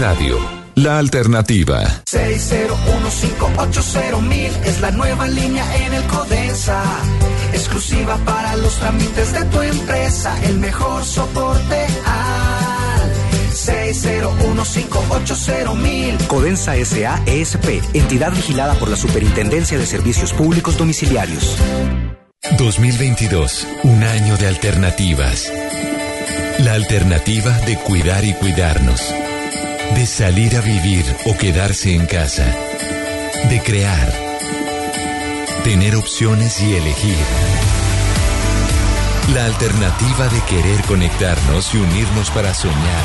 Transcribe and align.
Radio, 0.00 0.36
la 0.76 0.98
alternativa. 0.98 1.82
601580000 2.06 4.64
es 4.64 4.80
la 4.80 4.92
nueva 4.92 5.28
línea 5.28 5.62
en 5.84 5.92
el 5.92 6.02
Codensa. 6.04 6.82
Exclusiva 7.52 8.16
para 8.24 8.56
los 8.56 8.78
trámites 8.78 9.34
de 9.34 9.44
tu 9.44 9.60
empresa. 9.60 10.34
El 10.44 10.58
mejor 10.58 11.04
soporte 11.04 11.86
al 12.06 13.12
601580000. 13.52 16.26
Codensa 16.28 16.76
SA 16.82 17.22
ESP, 17.26 17.82
entidad 17.92 18.32
vigilada 18.32 18.76
por 18.76 18.88
la 18.88 18.96
Superintendencia 18.96 19.76
de 19.76 19.84
Servicios 19.84 20.32
Públicos 20.32 20.78
Domiciliarios. 20.78 21.58
2022, 22.56 23.66
un 23.82 24.02
año 24.02 24.38
de 24.38 24.46
alternativas. 24.46 25.52
La 26.60 26.72
alternativa 26.72 27.52
de 27.66 27.76
cuidar 27.76 28.24
y 28.24 28.32
cuidarnos. 28.32 29.12
De 29.94 30.06
salir 30.06 30.56
a 30.56 30.60
vivir 30.60 31.04
o 31.26 31.36
quedarse 31.36 31.94
en 31.94 32.06
casa. 32.06 32.46
De 33.48 33.60
crear. 33.62 34.12
Tener 35.64 35.96
opciones 35.96 36.60
y 36.60 36.74
elegir. 36.74 37.16
La 39.34 39.44
alternativa 39.44 40.28
de 40.28 40.40
querer 40.42 40.82
conectarnos 40.82 41.74
y 41.74 41.78
unirnos 41.78 42.30
para 42.30 42.54
soñar. 42.54 43.04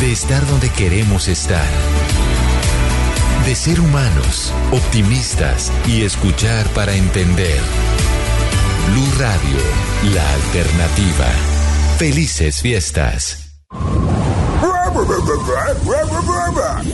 De 0.00 0.12
estar 0.12 0.46
donde 0.46 0.68
queremos 0.70 1.28
estar. 1.28 1.68
De 3.46 3.54
ser 3.54 3.80
humanos, 3.80 4.52
optimistas 4.70 5.72
y 5.86 6.02
escuchar 6.02 6.66
para 6.68 6.94
entender. 6.94 7.60
Blue 8.90 9.12
Radio, 9.18 10.14
la 10.14 10.32
alternativa. 10.34 11.26
Felices 11.98 12.60
fiestas. 12.60 13.50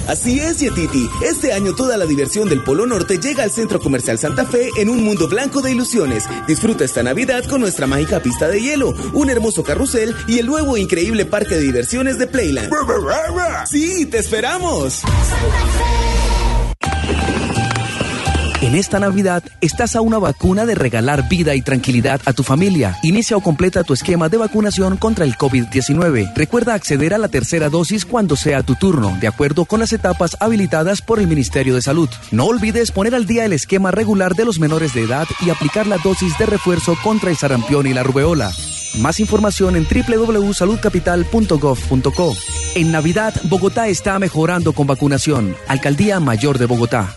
Así 0.09 0.41
es, 0.41 0.59
Yetiti. 0.59 1.09
Este 1.23 1.53
año 1.53 1.75
toda 1.75 1.97
la 1.97 2.07
diversión 2.07 2.49
del 2.49 2.63
Polo 2.63 2.87
Norte 2.87 3.19
llega 3.19 3.43
al 3.43 3.51
Centro 3.51 3.81
Comercial 3.81 4.19
Santa 4.19 4.47
Fe 4.47 4.71
en 4.79 4.89
un 4.89 5.05
mundo 5.05 5.29
blanco 5.29 5.61
de 5.61 5.73
ilusiones. 5.73 6.25
Disfruta 6.47 6.85
esta 6.85 7.03
Navidad 7.03 7.45
con 7.45 7.61
nuestra 7.61 7.87
mágica 7.87 8.21
pista 8.21 8.49
de 8.49 8.61
hielo, 8.61 8.95
un 9.13 9.29
hermoso 9.29 9.63
carrusel 9.63 10.15
y 10.27 10.39
el 10.39 10.47
nuevo 10.47 10.77
increíble 10.77 11.27
parque 11.27 11.57
de 11.57 11.63
diversiones 11.63 12.19
de 12.19 12.27
Playland. 12.27 12.71
¡Sí, 13.67 14.07
te 14.07 14.19
esperamos! 14.19 15.03
En 18.67 18.75
esta 18.75 18.99
Navidad 18.99 19.45
estás 19.61 19.95
a 19.95 20.01
una 20.01 20.19
vacuna 20.19 20.67
de 20.67 20.75
regalar 20.75 21.29
vida 21.29 21.55
y 21.55 21.63
tranquilidad 21.63 22.21
a 22.25 22.33
tu 22.33 22.43
familia. 22.43 22.97
Inicia 23.05 23.37
o 23.37 23.41
completa 23.41 23.85
tu 23.85 23.95
esquema 23.95 24.29
de 24.29 24.39
vacunación 24.39 24.97
contra 24.97 25.25
el 25.25 25.37
COVID-19. 25.37 26.33
Recuerda 26.35 26.75
acceder 26.75 27.15
a 27.15 27.19
la 27.19 27.29
tercera 27.29 27.69
dosis 27.69 28.05
cuando 28.05 28.35
sea 28.35 28.65
tu 28.65 28.75
turno, 28.75 29.17
de 29.21 29.29
acuerdo 29.29 29.67
con 29.67 29.79
las 29.79 29.93
etapas 29.93 30.37
habilitadas 30.41 31.01
por 31.01 31.21
el 31.21 31.29
Ministerio 31.29 31.77
de 31.77 31.83
Salud. 31.83 32.09
No 32.33 32.47
olvides 32.47 32.91
poner 32.91 33.15
al 33.15 33.25
día 33.25 33.45
el 33.45 33.53
esquema 33.53 33.93
regular 33.93 34.35
de 34.35 34.45
los 34.45 34.59
menores 34.59 34.93
de 34.95 35.05
edad 35.05 35.29
y 35.47 35.51
aplicar 35.51 35.87
la 35.87 35.99
dosis 35.99 36.37
de 36.37 36.47
refuerzo 36.47 36.97
contra 37.05 37.31
el 37.31 37.37
sarampión 37.37 37.87
y 37.87 37.95
la 37.95 38.03
rubeola. 38.03 38.51
Más 38.99 39.21
información 39.21 39.77
en 39.77 39.87
www.saludcapital.gov.co. 39.87 42.37
En 42.75 42.91
Navidad, 42.91 43.33
Bogotá 43.45 43.87
está 43.87 44.19
mejorando 44.19 44.73
con 44.73 44.89
vacunación. 44.89 45.55
Alcaldía 45.69 46.19
Mayor 46.19 46.59
de 46.59 46.67
Bogotá. 46.67 47.17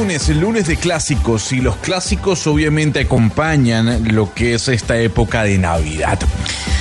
Lunes, 0.00 0.30
el 0.30 0.40
lunes 0.40 0.66
de 0.66 0.78
clásicos 0.78 1.52
y 1.52 1.60
los 1.60 1.76
clásicos 1.76 2.46
obviamente 2.46 3.00
acompañan 3.00 4.14
lo 4.14 4.32
que 4.32 4.54
es 4.54 4.66
esta 4.68 4.98
época 4.98 5.42
de 5.42 5.58
Navidad. 5.58 6.18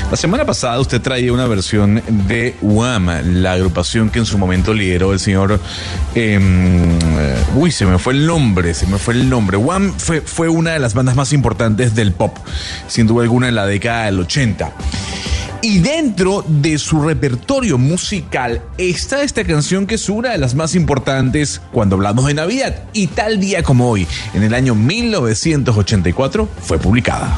La 0.09 0.15
semana 0.15 0.45
pasada 0.45 0.79
usted 0.79 1.01
traía 1.01 1.33
una 1.33 1.45
versión 1.45 2.01
de 2.27 2.55
Wham, 2.61 3.09
la 3.41 3.53
agrupación 3.53 4.09
que 4.09 4.19
en 4.19 4.25
su 4.25 4.37
momento 4.37 4.73
lideró 4.73 5.11
el 5.11 5.19
señor... 5.19 5.59
Em, 6.15 6.97
uy, 7.55 7.73
se 7.73 7.85
me 7.85 7.99
fue 7.99 8.13
el 8.13 8.25
nombre, 8.25 8.73
se 8.73 8.87
me 8.87 8.97
fue 8.97 9.15
el 9.15 9.29
nombre. 9.29 9.57
Wham 9.57 9.93
fue 9.97 10.47
una 10.47 10.71
de 10.71 10.79
las 10.79 10.93
bandas 10.93 11.17
más 11.17 11.33
importantes 11.33 11.95
del 11.95 12.13
pop, 12.13 12.37
sin 12.87 13.05
duda 13.05 13.23
alguna 13.23 13.49
en 13.49 13.55
la 13.55 13.65
década 13.65 14.05
del 14.05 14.21
80. 14.21 14.71
Y 15.61 15.79
dentro 15.79 16.45
de 16.47 16.77
su 16.77 17.01
repertorio 17.01 17.77
musical 17.77 18.61
está 18.77 19.23
esta 19.23 19.43
canción 19.43 19.87
que 19.87 19.95
es 19.95 20.07
una 20.07 20.29
de 20.29 20.37
las 20.37 20.55
más 20.55 20.73
importantes 20.73 21.61
cuando 21.73 21.97
hablamos 21.97 22.27
de 22.27 22.33
Navidad. 22.33 22.83
Y 22.93 23.07
tal 23.07 23.41
día 23.41 23.61
como 23.61 23.89
hoy, 23.89 24.07
en 24.33 24.43
el 24.43 24.53
año 24.53 24.73
1984, 24.73 26.47
fue 26.61 26.77
publicada. 26.77 27.37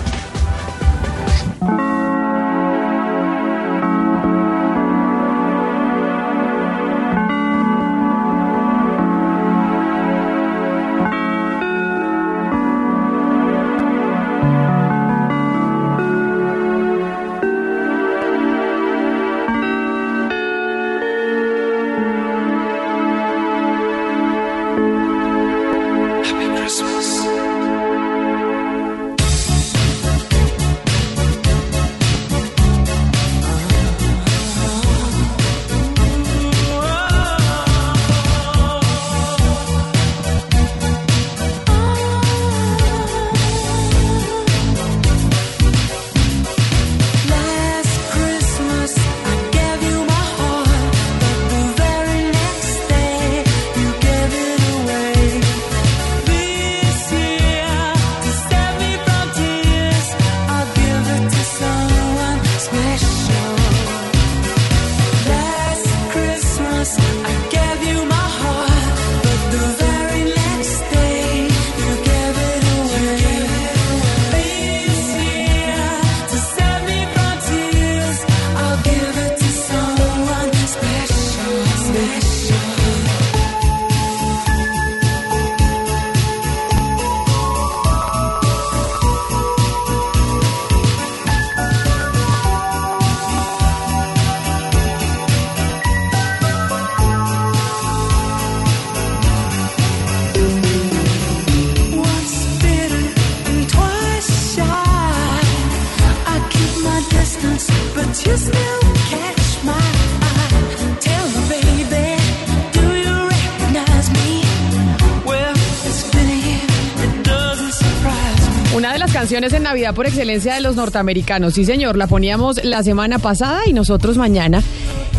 Canciones 119.41 119.57
en 119.57 119.63
Navidad 119.63 119.95
por 119.95 120.05
excelencia 120.05 120.53
de 120.53 120.61
los 120.61 120.75
norteamericanos. 120.75 121.55
Sí, 121.55 121.65
señor, 121.65 121.97
la 121.97 122.05
poníamos 122.05 122.63
la 122.63 122.83
semana 122.83 123.17
pasada 123.17 123.61
y 123.65 123.73
nosotros 123.73 124.15
mañana 124.15 124.61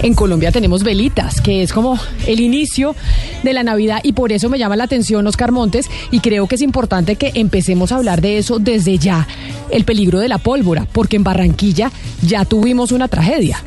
en 0.01 0.15
Colombia 0.15 0.53
tenemos 0.53 0.85
velitas, 0.85 1.41
que 1.41 1.65
es 1.65 1.73
como 1.73 1.99
el 2.29 2.39
inicio 2.39 2.95
de 3.43 3.53
la 3.53 3.65
Navidad 3.65 3.99
y 4.05 4.13
por 4.13 4.31
eso 4.31 4.49
me 4.49 4.61
llama 4.61 4.77
la 4.77 4.85
atención 4.85 5.27
Oscar 5.27 5.51
Montes 5.51 5.91
y 6.13 6.21
creo 6.21 6.47
que 6.47 6.55
es 6.55 6.63
importante 6.63 7.17
que 7.17 7.33
empecemos 7.35 7.91
a 7.91 7.97
hablar 7.97 8.21
de 8.21 8.39
eso 8.39 8.61
desde 8.61 8.97
ya, 8.97 9.27
el 9.71 9.85
peligro 9.85 10.21
de 10.21 10.29
la 10.29 10.39
pólvora, 10.39 10.87
porque 10.93 11.17
en 11.17 11.25
Barranquilla 11.25 11.91
ya 12.25 12.45
tuvimos 12.45 12.93
una 12.93 13.09
tragedia. 13.09 13.65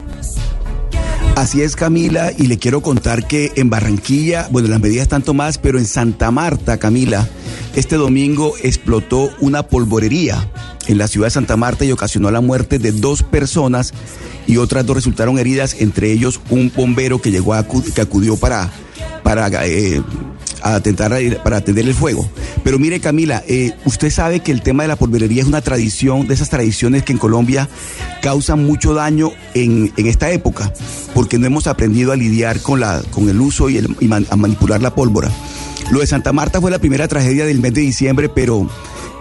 Así 1.35 1.63
es, 1.63 1.75
Camila, 1.75 2.31
y 2.37 2.47
le 2.47 2.57
quiero 2.57 2.81
contar 2.81 3.27
que 3.27 3.51
en 3.57 3.69
Barranquilla, 3.69 4.47
bueno, 4.51 4.69
las 4.69 4.79
medidas 4.79 5.01
están 5.03 5.21
tomadas, 5.21 5.57
pero 5.57 5.79
en 5.79 5.85
Santa 5.85 6.31
Marta, 6.31 6.77
Camila, 6.77 7.27
este 7.75 7.97
domingo 7.97 8.53
explotó 8.63 9.29
una 9.39 9.63
polvorería 9.63 10.49
en 10.87 10.97
la 10.97 11.07
ciudad 11.07 11.27
de 11.27 11.31
Santa 11.31 11.57
Marta 11.57 11.85
y 11.85 11.91
ocasionó 11.91 12.31
la 12.31 12.41
muerte 12.41 12.79
de 12.79 12.91
dos 12.91 13.23
personas 13.23 13.93
y 14.47 14.57
otras 14.57 14.85
dos 14.85 14.95
resultaron 14.95 15.39
heridas, 15.39 15.75
entre 15.79 16.11
ellos 16.11 16.39
un 16.49 16.71
bombero 16.75 17.21
que 17.21 17.31
llegó 17.31 17.53
a 17.53 17.65
que 17.65 18.01
acudió 18.01 18.37
para, 18.37 18.71
para 19.23 19.49
eh, 19.65 20.01
a 20.65 20.81
para 21.43 21.57
atender 21.57 21.85
el 21.85 21.93
fuego. 21.93 22.27
Pero 22.63 22.79
mire 22.79 22.99
Camila, 22.99 23.43
eh, 23.47 23.73
usted 23.85 24.09
sabe 24.09 24.39
que 24.39 24.51
el 24.51 24.63
tema 24.63 24.83
de 24.83 24.87
la 24.87 24.95
polvorería 24.95 25.43
es 25.43 25.47
una 25.47 25.61
tradición, 25.61 26.27
de 26.27 26.33
esas 26.33 26.49
tradiciones 26.49 27.03
que 27.03 27.13
en 27.13 27.19
Colombia 27.19 27.69
causan 28.23 28.65
mucho 28.65 28.95
daño 28.95 29.31
en, 29.53 29.93
esta 29.97 30.31
época, 30.31 30.73
porque 31.13 31.37
no 31.37 31.45
hemos 31.45 31.67
aprendido 31.67 32.11
a 32.11 32.15
lidiar 32.15 32.61
con, 32.61 32.79
la, 32.79 33.03
con 33.11 33.29
el 33.29 33.39
uso 33.39 33.69
y, 33.69 33.77
a 33.77 34.35
manipular 34.35 34.81
la 34.81 34.95
pólvora. 34.95 35.29
Lo 35.91 35.99
de 35.99 36.07
Santa 36.07 36.33
Marta 36.33 36.59
fue 36.59 36.71
la 36.71 36.79
primera 36.79 37.07
tragedia 37.07 37.45
del 37.45 37.59
mes 37.59 37.75
de 37.75 37.81
diciembre, 37.81 38.27
pero 38.27 38.67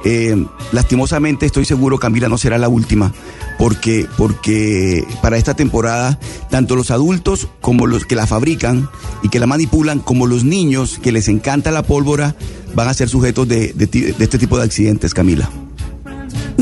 eh, 0.05 0.45
lastimosamente 0.73 1.47
estoy 1.47 1.65
seguro, 1.65 1.99
Camila, 1.99 2.29
no 2.29 2.39
será 2.39 2.59
la 2.59 2.69
última, 2.69 3.13
porque, 3.59 4.07
porque 4.17 5.05
para 5.23 5.37
esta 5.37 5.55
temporada, 5.55 6.19
tanto 6.51 6.77
los 6.77 6.91
adultos 6.91 7.49
como 7.61 7.87
los 7.87 8.05
que 8.05 8.15
la 8.15 8.27
fabrican 8.27 8.89
y 9.23 9.29
que 9.29 9.41
la 9.41 9.47
manipulan, 9.47 10.01
como 10.01 10.27
los 10.27 10.45
niños 10.45 10.99
que 11.03 11.13
les 11.13 11.29
encanta 11.29 11.71
la 11.71 11.83
pólvora, 11.83 12.37
van 12.75 12.89
a 12.89 12.95
ser 12.95 13.09
sujetos 13.09 13.49
de, 13.49 13.73
de 13.73 14.15
este 14.19 14.39
tipo 14.39 14.59
de 14.59 14.65
accidentes, 14.65 15.15
Camila. 15.15 15.49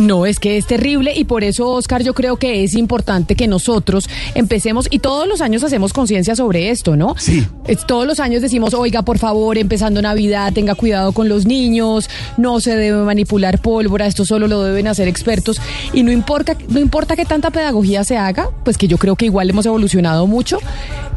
No, 0.02 0.26
es 0.26 0.40
que 0.40 0.56
es 0.56 0.66
terrible 0.66 1.12
y 1.14 1.24
por 1.24 1.44
eso, 1.44 1.68
Oscar, 1.68 2.02
yo 2.02 2.12
creo 2.12 2.36
que 2.36 2.64
es 2.64 2.74
importante 2.74 3.36
que 3.36 3.46
nosotros 3.46 4.08
empecemos 4.34 4.88
y 4.90 4.98
todos 4.98 5.28
los 5.28 5.40
años 5.40 5.62
hacemos 5.62 5.92
conciencia 5.92 6.34
sobre 6.34 6.70
esto, 6.70 6.96
¿no? 6.96 7.14
Sí. 7.18 7.46
todos 7.86 8.04
los 8.04 8.18
años 8.18 8.42
decimos, 8.42 8.74
oiga, 8.74 9.02
por 9.02 9.18
favor, 9.18 9.58
empezando 9.58 10.02
Navidad, 10.02 10.52
tenga 10.52 10.74
cuidado 10.74 11.12
con 11.12 11.28
los 11.28 11.46
niños, 11.46 12.10
no 12.36 12.58
se 12.58 12.74
debe 12.74 13.04
manipular 13.04 13.60
pólvora, 13.60 14.06
esto 14.06 14.24
solo 14.24 14.48
lo 14.48 14.64
deben 14.64 14.88
hacer 14.88 15.06
expertos 15.06 15.60
y 15.92 16.02
no 16.02 16.10
importa, 16.10 16.56
no 16.68 16.80
importa 16.80 17.14
que 17.14 17.24
tanta 17.24 17.52
pedagogía 17.52 18.02
se 18.02 18.16
haga, 18.16 18.50
pues 18.64 18.76
que 18.76 18.88
yo 18.88 18.98
creo 18.98 19.14
que 19.14 19.26
igual 19.26 19.50
hemos 19.50 19.66
evolucionado 19.66 20.26
mucho, 20.26 20.58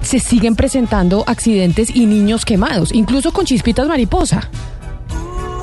se 0.02 0.20
siguen 0.20 0.56
presentando 0.56 1.24
accidentes 1.26 1.90
y 1.96 2.06
niños 2.06 2.46
quemados, 2.46 2.94
incluso 2.94 3.34
con 3.34 3.46
chispitas 3.46 3.88
mariposa. 3.88 4.48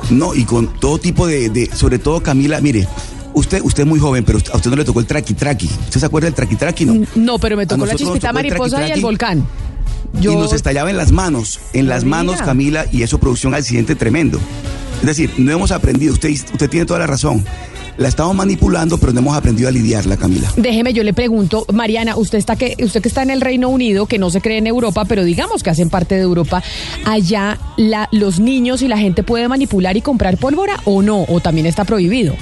No, 0.09 0.35
y 0.35 0.43
con 0.43 0.67
todo 0.79 0.97
tipo 0.97 1.27
de, 1.27 1.69
sobre 1.73 1.99
todo 1.99 2.21
Camila, 2.21 2.59
mire, 2.61 2.87
usted, 3.33 3.61
usted 3.63 3.83
es 3.83 3.89
muy 3.89 3.99
joven, 3.99 4.23
pero 4.23 4.39
a 4.51 4.57
usted 4.57 4.69
no 4.69 4.75
le 4.75 4.85
tocó 4.85 4.99
el 4.99 5.05
traqui 5.05 5.33
traqui. 5.33 5.67
¿Usted 5.67 5.99
se 5.99 6.05
acuerda 6.05 6.27
del 6.27 6.35
traqui 6.35 6.55
traqui, 6.55 6.85
no? 6.85 7.05
No, 7.15 7.39
pero 7.39 7.57
me 7.57 7.65
tocó 7.65 7.85
la 7.85 7.95
chispita 7.95 8.33
mariposa 8.33 8.87
y 8.87 8.91
el 8.91 9.01
volcán. 9.01 9.45
Y 10.21 10.27
nos 10.27 10.53
estallaba 10.53 10.89
en 10.89 10.97
las 10.97 11.11
manos, 11.11 11.59
en 11.73 11.87
las 11.87 12.03
manos, 12.03 12.41
Camila, 12.41 12.85
y 12.91 13.03
eso 13.03 13.19
produjo 13.19 13.47
un 13.47 13.55
accidente 13.55 13.95
tremendo. 13.95 14.39
Es 15.01 15.07
decir, 15.07 15.31
no 15.37 15.51
hemos 15.51 15.71
aprendido, 15.71 16.13
usted, 16.13 16.29
usted 16.29 16.69
tiene 16.69 16.85
toda 16.85 16.99
la 16.99 17.07
razón 17.07 17.43
la 17.97 18.07
estamos 18.07 18.35
manipulando, 18.35 18.97
pero 18.97 19.13
no 19.13 19.19
hemos 19.19 19.37
aprendido 19.37 19.69
a 19.69 19.71
lidiarla, 19.71 20.17
Camila. 20.17 20.51
Déjeme, 20.57 20.93
yo 20.93 21.03
le 21.03 21.13
pregunto, 21.13 21.65
Mariana, 21.71 22.15
usted 22.15 22.37
está 22.37 22.55
que, 22.55 22.75
usted 22.83 23.01
que 23.01 23.07
está 23.07 23.23
en 23.23 23.29
el 23.29 23.41
Reino 23.41 23.69
Unido, 23.69 24.05
que 24.05 24.17
no 24.17 24.29
se 24.29 24.41
cree 24.41 24.57
en 24.57 24.67
Europa, 24.67 25.05
pero 25.05 25.23
digamos 25.23 25.63
que 25.63 25.69
hacen 25.69 25.89
parte 25.89 26.15
de 26.15 26.21
Europa, 26.21 26.63
allá 27.05 27.57
la, 27.77 28.09
los 28.11 28.39
niños 28.39 28.81
y 28.81 28.87
la 28.87 28.97
gente 28.97 29.23
puede 29.23 29.47
manipular 29.47 29.95
y 29.97 30.01
comprar 30.01 30.37
pólvora 30.37 30.79
o 30.85 31.01
no, 31.01 31.25
o 31.27 31.39
también 31.39 31.67
está 31.67 31.85
prohibido. 31.85 32.35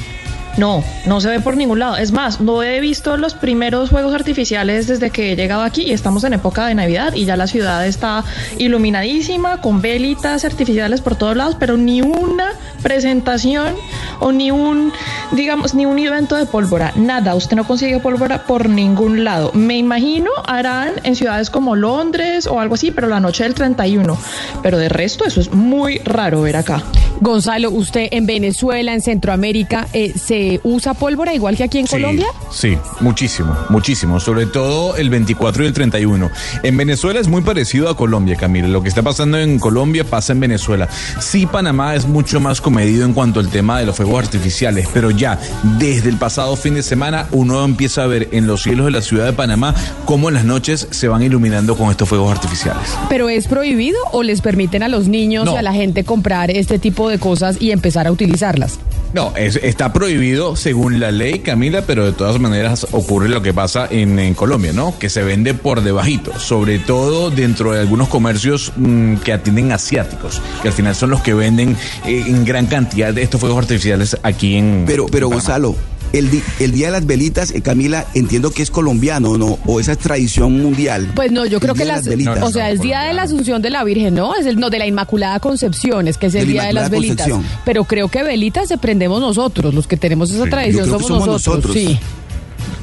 No, 0.58 0.84
no 1.06 1.22
se 1.22 1.30
ve 1.30 1.40
por 1.40 1.56
ningún 1.56 1.80
lado. 1.80 1.98
Es 1.98 2.12
más, 2.12 2.42
no 2.42 2.62
he 2.62 2.80
visto 2.82 3.18
los 3.18 3.34
primeros 3.34 3.90
juegos 3.90 4.14
artificiales 4.14 4.88
desde 4.88 5.10
que 5.10 5.32
he 5.32 5.36
llegado 5.36 5.64
aquí 5.64 5.84
y 5.84 5.92
estamos 5.92 6.24
en 6.24 6.34
época 6.34 6.68
de 6.68 6.76
Navidad 6.76 7.14
y 7.14 7.26
ya 7.26 7.38
la 7.38 7.48
ciudad 7.48 7.86
está 7.88 8.24
iluminadísima 8.58 9.62
con 9.62 9.82
velitas 9.82 10.44
artificiales 10.46 11.02
por 11.02 11.16
todos 11.16 11.38
lados, 11.38 11.56
pero 11.60 11.78
ni 11.78 12.02
una 12.02 12.54
presentación 12.84 13.76
o 14.20 14.32
ni 14.32 14.52
un, 14.52 14.92
digamos, 15.32 15.74
ni 15.74 15.86
un 15.86 15.98
evento 16.00 16.36
de 16.36 16.46
pólvora. 16.46 16.92
Nada, 16.96 17.36
usted 17.36 17.56
no 17.56 17.66
consigue 17.66 18.00
pólvora 18.00 18.44
por 18.44 18.68
ningún 18.68 19.24
lado. 19.24 19.52
Me 19.54 19.78
imagino 19.78 20.30
harán 20.46 20.94
en 21.04 21.16
ciudades 21.16 21.50
como 21.50 21.76
Londres 21.76 22.48
o 22.48 22.60
algo 22.60 22.76
así, 22.76 22.92
pero 22.92 23.08
la 23.08 23.20
noche 23.20 23.44
del 23.44 23.54
31. 23.54 24.18
Pero 24.62 24.78
de 24.78 24.90
resto, 24.90 25.26
eso 25.26 25.40
es 25.40 25.52
muy 25.52 26.00
raro 26.00 26.42
ver 26.42 26.58
acá. 26.58 26.84
Gonzalo, 27.20 27.70
usted 27.70 28.08
en 28.12 28.26
Venezuela, 28.26 28.94
en 28.94 29.02
Centroamérica, 29.02 29.88
eh, 29.94 30.14
¿se 30.18 30.41
usa 30.64 30.94
pólvora 30.94 31.34
igual 31.34 31.56
que 31.56 31.64
aquí 31.64 31.80
en 31.80 31.88
Colombia? 31.88 32.28
Sí, 32.52 32.78
muchísimo, 33.00 33.56
muchísimo. 33.70 34.20
Sobre 34.20 34.46
todo 34.46 34.96
el 34.96 35.10
24 35.10 35.64
y 35.64 35.68
el 35.68 35.74
31. 35.74 36.30
En 36.64 36.78
Venezuela 36.78 37.20
es 37.20 37.28
muy 37.28 37.42
parecido 37.42 37.90
a 37.90 37.98
Colombia, 37.98 38.36
Camila. 38.36 38.68
Lo 38.68 38.82
que 38.82 38.90
está 38.90 39.02
pasando 39.02 39.38
en 39.38 39.60
Colombia 39.60 40.04
pasa 40.04 40.34
en 40.34 40.40
Venezuela. 40.40 40.88
Sí, 41.20 41.46
Panamá 41.46 41.96
es 41.96 42.08
mucho 42.08 42.40
más 42.40 42.62
comedido 42.62 43.06
en 43.06 43.14
cuanto 43.14 43.40
al 43.40 43.50
tema 43.50 43.80
de 43.80 43.86
los 43.86 43.96
fuegos 43.96 44.24
artificiales, 44.24 44.88
pero 44.94 45.12
ya 45.12 45.40
desde 45.80 46.10
el 46.10 46.18
pasado 46.18 46.56
fin 46.56 46.76
de 46.76 46.84
semana 46.84 47.28
uno 47.32 47.64
empieza 47.64 48.04
a 48.04 48.08
ver 48.08 48.30
en 48.32 48.48
los 48.48 48.64
cielos 48.64 48.86
de 48.86 48.92
la 48.92 49.02
ciudad 49.02 49.26
de 49.26 49.34
Panamá 49.34 49.74
cómo 50.06 50.30
en 50.30 50.36
las 50.36 50.46
noches 50.46 50.88
se 50.92 51.08
van 51.08 51.22
iluminando 51.22 51.76
con 51.78 51.90
estos 51.92 52.08
fuegos 52.08 52.32
artificiales. 52.32 52.98
¿Pero 53.10 53.30
es 53.30 53.48
prohibido 53.48 53.98
o 54.12 54.24
les 54.24 54.42
permiten 54.42 54.84
a 54.84 54.88
los 54.88 55.08
niños 55.08 55.50
y 55.52 55.56
a 55.56 55.62
la 55.62 55.74
gente 55.74 56.04
comprar 56.04 56.52
este 56.52 56.80
tipo 56.80 57.10
de 57.10 57.20
cosas 57.20 57.62
y 57.62 57.72
empezar 57.72 58.08
a 58.08 58.12
utilizarlas? 58.12 58.80
No, 59.14 59.34
es, 59.36 59.58
está 59.58 59.92
prohibido 59.92 60.31
según 60.56 61.00
la 61.00 61.12
ley, 61.12 61.40
Camila, 61.40 61.84
pero 61.86 62.06
de 62.06 62.14
todas 62.14 62.40
maneras 62.40 62.88
ocurre 62.92 63.30
lo 63.30 63.42
que 63.42 63.54
pasa 63.54 63.88
en, 63.90 64.34
Colombia, 64.34 64.72
¿no? 64.74 64.98
Que 64.98 65.10
se 65.10 65.24
vende 65.24 65.54
por 65.54 65.82
debajito, 65.82 66.38
sobre 66.40 66.80
todo 66.80 67.30
dentro 67.30 67.74
de 67.74 67.82
algunos 67.82 68.08
comercios 68.08 68.72
mm, 68.76 69.16
que 69.18 69.34
atienden 69.34 69.72
asiáticos, 69.72 70.42
que 70.62 70.70
al 70.70 70.74
final 70.74 70.96
son 70.96 71.10
los 71.10 71.22
que 71.22 71.34
venden 71.34 71.76
eh, 72.06 72.24
en 72.28 72.46
gran 72.46 72.68
cantidad 72.68 73.14
de 73.14 73.24
estos 73.24 73.42
fuegos 73.42 73.60
artificiales 73.60 74.18
aquí 74.24 74.56
en... 74.56 74.84
Pero, 74.88 75.06
pero 75.08 75.30
Gonzalo, 75.30 75.76
el, 76.14 76.44
el, 76.60 76.72
Día 76.72 76.88
de 76.88 76.92
las 76.92 77.06
Velitas, 77.06 77.52
eh, 77.52 77.62
Camila, 77.62 78.06
entiendo 78.14 78.52
que 78.52 78.62
es 78.62 78.72
colombiano, 78.72 79.38
¿no? 79.38 79.60
O 79.66 79.80
esa 79.80 79.94
es 79.94 79.98
tradición 79.98 80.62
mundial. 80.62 81.12
Pues 81.16 81.32
no, 81.32 81.46
yo 81.46 81.60
creo 81.60 81.74
que 81.74 81.86
las. 81.86 82.08
o 82.08 82.52
sea, 82.52 82.70
es 82.70 82.82
Día 82.82 83.02
de 83.02 83.14
la 83.14 83.24
Asunción 83.24 83.62
de 83.62 83.70
la 83.70 83.84
Virgen, 83.84 84.16
¿no? 84.16 84.36
Es 84.36 84.46
el 84.46 84.60
no 84.60 84.70
de 84.70 84.80
la 84.80 84.88
Inmaculada 84.88 85.40
Concepción, 85.40 86.08
es 86.08 86.18
que 86.18 86.28
es 86.28 86.36
el 86.36 86.48
Día 86.48 86.64
de 86.64 86.74
las 86.74 86.90
Velitas. 86.90 87.30
Pero 87.66 87.86
creo 87.86 88.08
que 88.08 88.24
velitas 88.24 88.68
se 88.68 88.78
prendemos 88.78 89.22
nosotros, 89.22 89.74
los 89.74 89.88
que 89.88 89.98
tenemos 89.98 90.32
esa 90.32 90.46
tradición 90.46 90.88
somos, 90.88 91.26
nosotros. 91.26 91.74
Sí. 91.74 92.00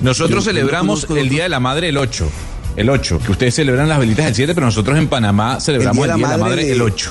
Nosotros 0.03 0.45
celebramos 0.45 1.07
el 1.11 1.29
Día 1.29 1.45
de 1.45 1.49
la 1.49 1.61
Madre 1.61 1.89
el 1.89 1.97
8. 1.97 2.29
El 2.77 2.91
8, 2.91 3.21
que 3.25 3.33
ustedes 3.33 3.55
celebran 3.57 3.89
las 3.89 3.99
velitas 3.99 4.27
el 4.27 4.35
7, 4.35 4.55
pero 4.55 4.67
nosotros 4.67 4.97
en 4.97 5.09
Panamá 5.09 5.59
celebramos 5.59 6.07
el 6.07 6.15
Día 6.15 6.29
de 6.29 6.39
la 6.39 6.39
Madre, 6.39 6.71
el 6.71 6.81
8. 6.81 7.11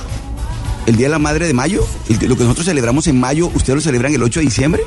¿El 0.85 0.95
Día 0.95 1.07
de 1.07 1.11
la 1.11 1.19
Madre 1.19 1.45
de 1.47 1.53
mayo? 1.53 1.85
lo 2.07 2.37
que 2.37 2.43
nosotros 2.43 2.65
celebramos 2.65 3.07
en 3.07 3.19
mayo, 3.19 3.47
¿ustedes 3.47 3.75
lo 3.75 3.81
celebran 3.81 4.13
el 4.13 4.23
8 4.23 4.39
de 4.39 4.45
diciembre? 4.45 4.83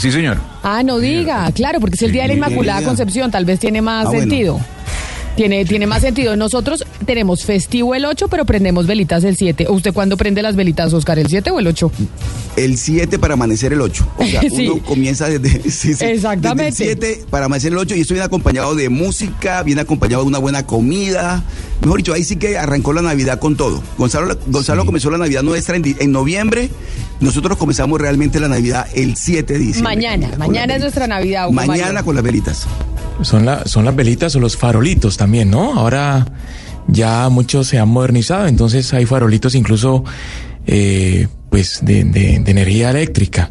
Sí, 0.00 0.10
señor. 0.10 0.38
Ah, 0.62 0.82
no 0.82 0.98
diga, 0.98 1.52
claro, 1.52 1.78
porque 1.78 1.96
es 1.96 2.02
el 2.02 2.12
Día 2.12 2.22
de 2.22 2.28
la 2.28 2.34
Inmaculada 2.34 2.82
Concepción, 2.82 3.30
tal 3.30 3.44
vez 3.44 3.60
tiene 3.60 3.82
más 3.82 4.06
ah, 4.06 4.10
sentido. 4.10 4.58
Tiene, 5.36 5.64
tiene 5.64 5.86
más 5.86 6.02
sentido. 6.02 6.36
Nosotros 6.36 6.84
tenemos 7.06 7.44
festivo 7.44 7.94
el 7.94 8.04
8, 8.04 8.28
pero 8.28 8.44
prendemos 8.44 8.86
velitas 8.86 9.24
el 9.24 9.36
7. 9.36 9.66
¿Usted 9.70 9.92
cuándo 9.92 10.16
prende 10.16 10.42
las 10.42 10.56
velitas, 10.56 10.92
Oscar? 10.92 11.18
¿El 11.18 11.28
7 11.28 11.50
o 11.50 11.60
el 11.60 11.66
8? 11.66 11.90
El 12.56 12.76
7 12.76 13.18
para 13.18 13.34
amanecer 13.34 13.72
el 13.72 13.80
8. 13.80 14.08
O 14.16 14.26
sea, 14.26 14.40
uno 14.50 14.78
comienza 14.82 15.28
desde, 15.28 16.10
Exactamente. 16.12 16.68
el 16.68 16.74
7 16.98 17.24
para 17.30 17.46
amanecer 17.46 17.72
el 17.72 17.78
8 17.78 17.96
y 17.96 18.00
esto 18.00 18.14
viene 18.14 18.26
acompañado 18.26 18.74
de 18.74 18.88
música, 18.88 19.62
viene 19.62 19.80
acompañado 19.80 20.22
de 20.22 20.28
una 20.28 20.38
buena 20.38 20.66
comida. 20.66 21.42
Mejor 21.80 21.98
dicho, 21.98 22.12
ahí 22.12 22.24
sí 22.24 22.36
que 22.36 22.58
arrancó 22.58 22.92
la 22.92 23.02
Navidad 23.02 23.38
con 23.38 23.56
todo. 23.56 23.82
Gonzalo, 23.96 24.38
Gonzalo 24.48 24.84
comenzó 24.84 25.10
la 25.10 25.18
Navidad 25.18 25.42
nuestra 25.42 25.76
en, 25.76 25.96
en, 25.98 26.12
noviembre. 26.12 26.68
Nosotros 27.20 27.56
comenzamos 27.56 28.00
realmente 28.00 28.40
la 28.40 28.48
Navidad 28.48 28.86
el 28.94 29.16
7 29.16 29.52
de 29.52 29.58
diciembre. 29.58 29.94
Mañana, 29.94 30.30
mañana 30.38 30.74
es 30.74 30.80
nuestra 30.82 31.06
Navidad. 31.06 31.48
Mañana 31.50 32.02
con 32.02 32.14
las 32.14 32.24
velitas. 32.24 32.66
Son, 33.22 33.44
la, 33.44 33.66
son 33.66 33.84
las 33.84 33.94
velitas 33.94 34.34
o 34.36 34.40
los 34.40 34.56
farolitos 34.56 35.16
también, 35.20 35.50
¿no? 35.50 35.74
Ahora 35.74 36.24
ya 36.88 37.28
muchos 37.28 37.66
se 37.66 37.78
han 37.78 37.90
modernizado, 37.90 38.46
entonces 38.46 38.94
hay 38.94 39.04
farolitos 39.04 39.54
incluso 39.54 40.02
eh, 40.66 41.28
pues 41.50 41.80
de, 41.82 42.04
de, 42.04 42.38
de, 42.38 42.50
energía 42.50 42.90
eléctrica. 42.90 43.50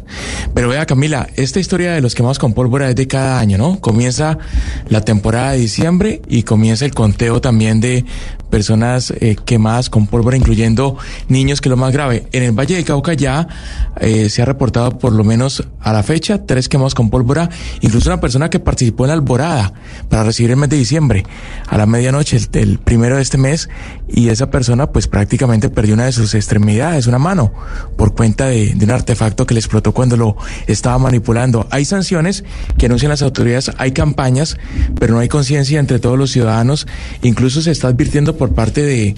Pero 0.54 0.68
vea 0.68 0.86
Camila, 0.86 1.28
esta 1.36 1.60
historia 1.60 1.92
de 1.92 2.00
los 2.00 2.14
quemados 2.14 2.38
con 2.38 2.54
pólvora 2.54 2.88
es 2.88 2.96
de 2.96 3.06
cada 3.06 3.38
año, 3.38 3.58
¿no? 3.58 3.80
Comienza 3.80 4.38
la 4.88 5.02
temporada 5.02 5.52
de 5.52 5.58
diciembre 5.58 6.22
y 6.26 6.42
comienza 6.42 6.84
el 6.86 6.94
conteo 6.94 7.40
también 7.40 7.80
de 7.80 8.04
personas 8.50 9.12
eh, 9.20 9.36
quemadas 9.42 9.88
con 9.88 10.06
pólvora, 10.06 10.36
incluyendo 10.36 10.98
niños, 11.28 11.60
que 11.60 11.68
es 11.68 11.70
lo 11.70 11.76
más 11.76 11.92
grave. 11.92 12.26
En 12.32 12.42
el 12.42 12.52
Valle 12.52 12.76
de 12.76 12.84
Cauca 12.84 13.14
ya 13.14 13.48
eh, 14.00 14.28
se 14.28 14.42
ha 14.42 14.44
reportado 14.44 14.98
por 14.98 15.12
lo 15.12 15.24
menos 15.24 15.66
a 15.80 15.92
la 15.92 16.02
fecha 16.02 16.44
tres 16.44 16.68
quemados 16.68 16.94
con 16.94 17.08
pólvora, 17.08 17.48
incluso 17.80 18.10
una 18.10 18.20
persona 18.20 18.50
que 18.50 18.58
participó 18.58 19.04
en 19.04 19.08
la 19.08 19.14
alborada 19.14 19.72
para 20.08 20.24
recibir 20.24 20.50
el 20.50 20.56
mes 20.56 20.68
de 20.68 20.76
diciembre 20.76 21.24
a 21.68 21.78
la 21.78 21.86
medianoche, 21.86 22.36
el, 22.36 22.48
el 22.54 22.78
primero 22.78 23.16
de 23.16 23.22
este 23.22 23.38
mes, 23.38 23.68
y 24.08 24.28
esa 24.28 24.50
persona 24.50 24.90
pues 24.90 25.06
prácticamente 25.06 25.70
perdió 25.70 25.94
una 25.94 26.06
de 26.06 26.12
sus 26.12 26.34
extremidades, 26.34 27.06
una 27.06 27.18
mano, 27.18 27.52
por 28.00 28.14
cuenta 28.14 28.46
de, 28.46 28.74
un 28.80 28.90
artefacto 28.90 29.44
que 29.44 29.52
le 29.52 29.60
explotó 29.60 29.92
cuando 29.92 30.16
lo 30.16 30.34
estaba 30.66 30.96
manipulando. 30.96 31.66
Hay 31.70 31.84
sanciones 31.84 32.44
que 32.78 32.86
anuncian 32.86 33.10
las 33.10 33.20
autoridades, 33.20 33.72
hay 33.76 33.92
campañas, 33.92 34.56
pero 34.98 35.12
no 35.12 35.20
hay 35.20 35.28
conciencia 35.28 35.78
entre 35.78 35.98
todos 35.98 36.16
los 36.16 36.30
ciudadanos, 36.30 36.86
incluso 37.20 37.60
se 37.60 37.72
está 37.72 37.88
advirtiendo 37.88 38.38
por 38.38 38.54
parte 38.54 38.82
de, 38.82 39.16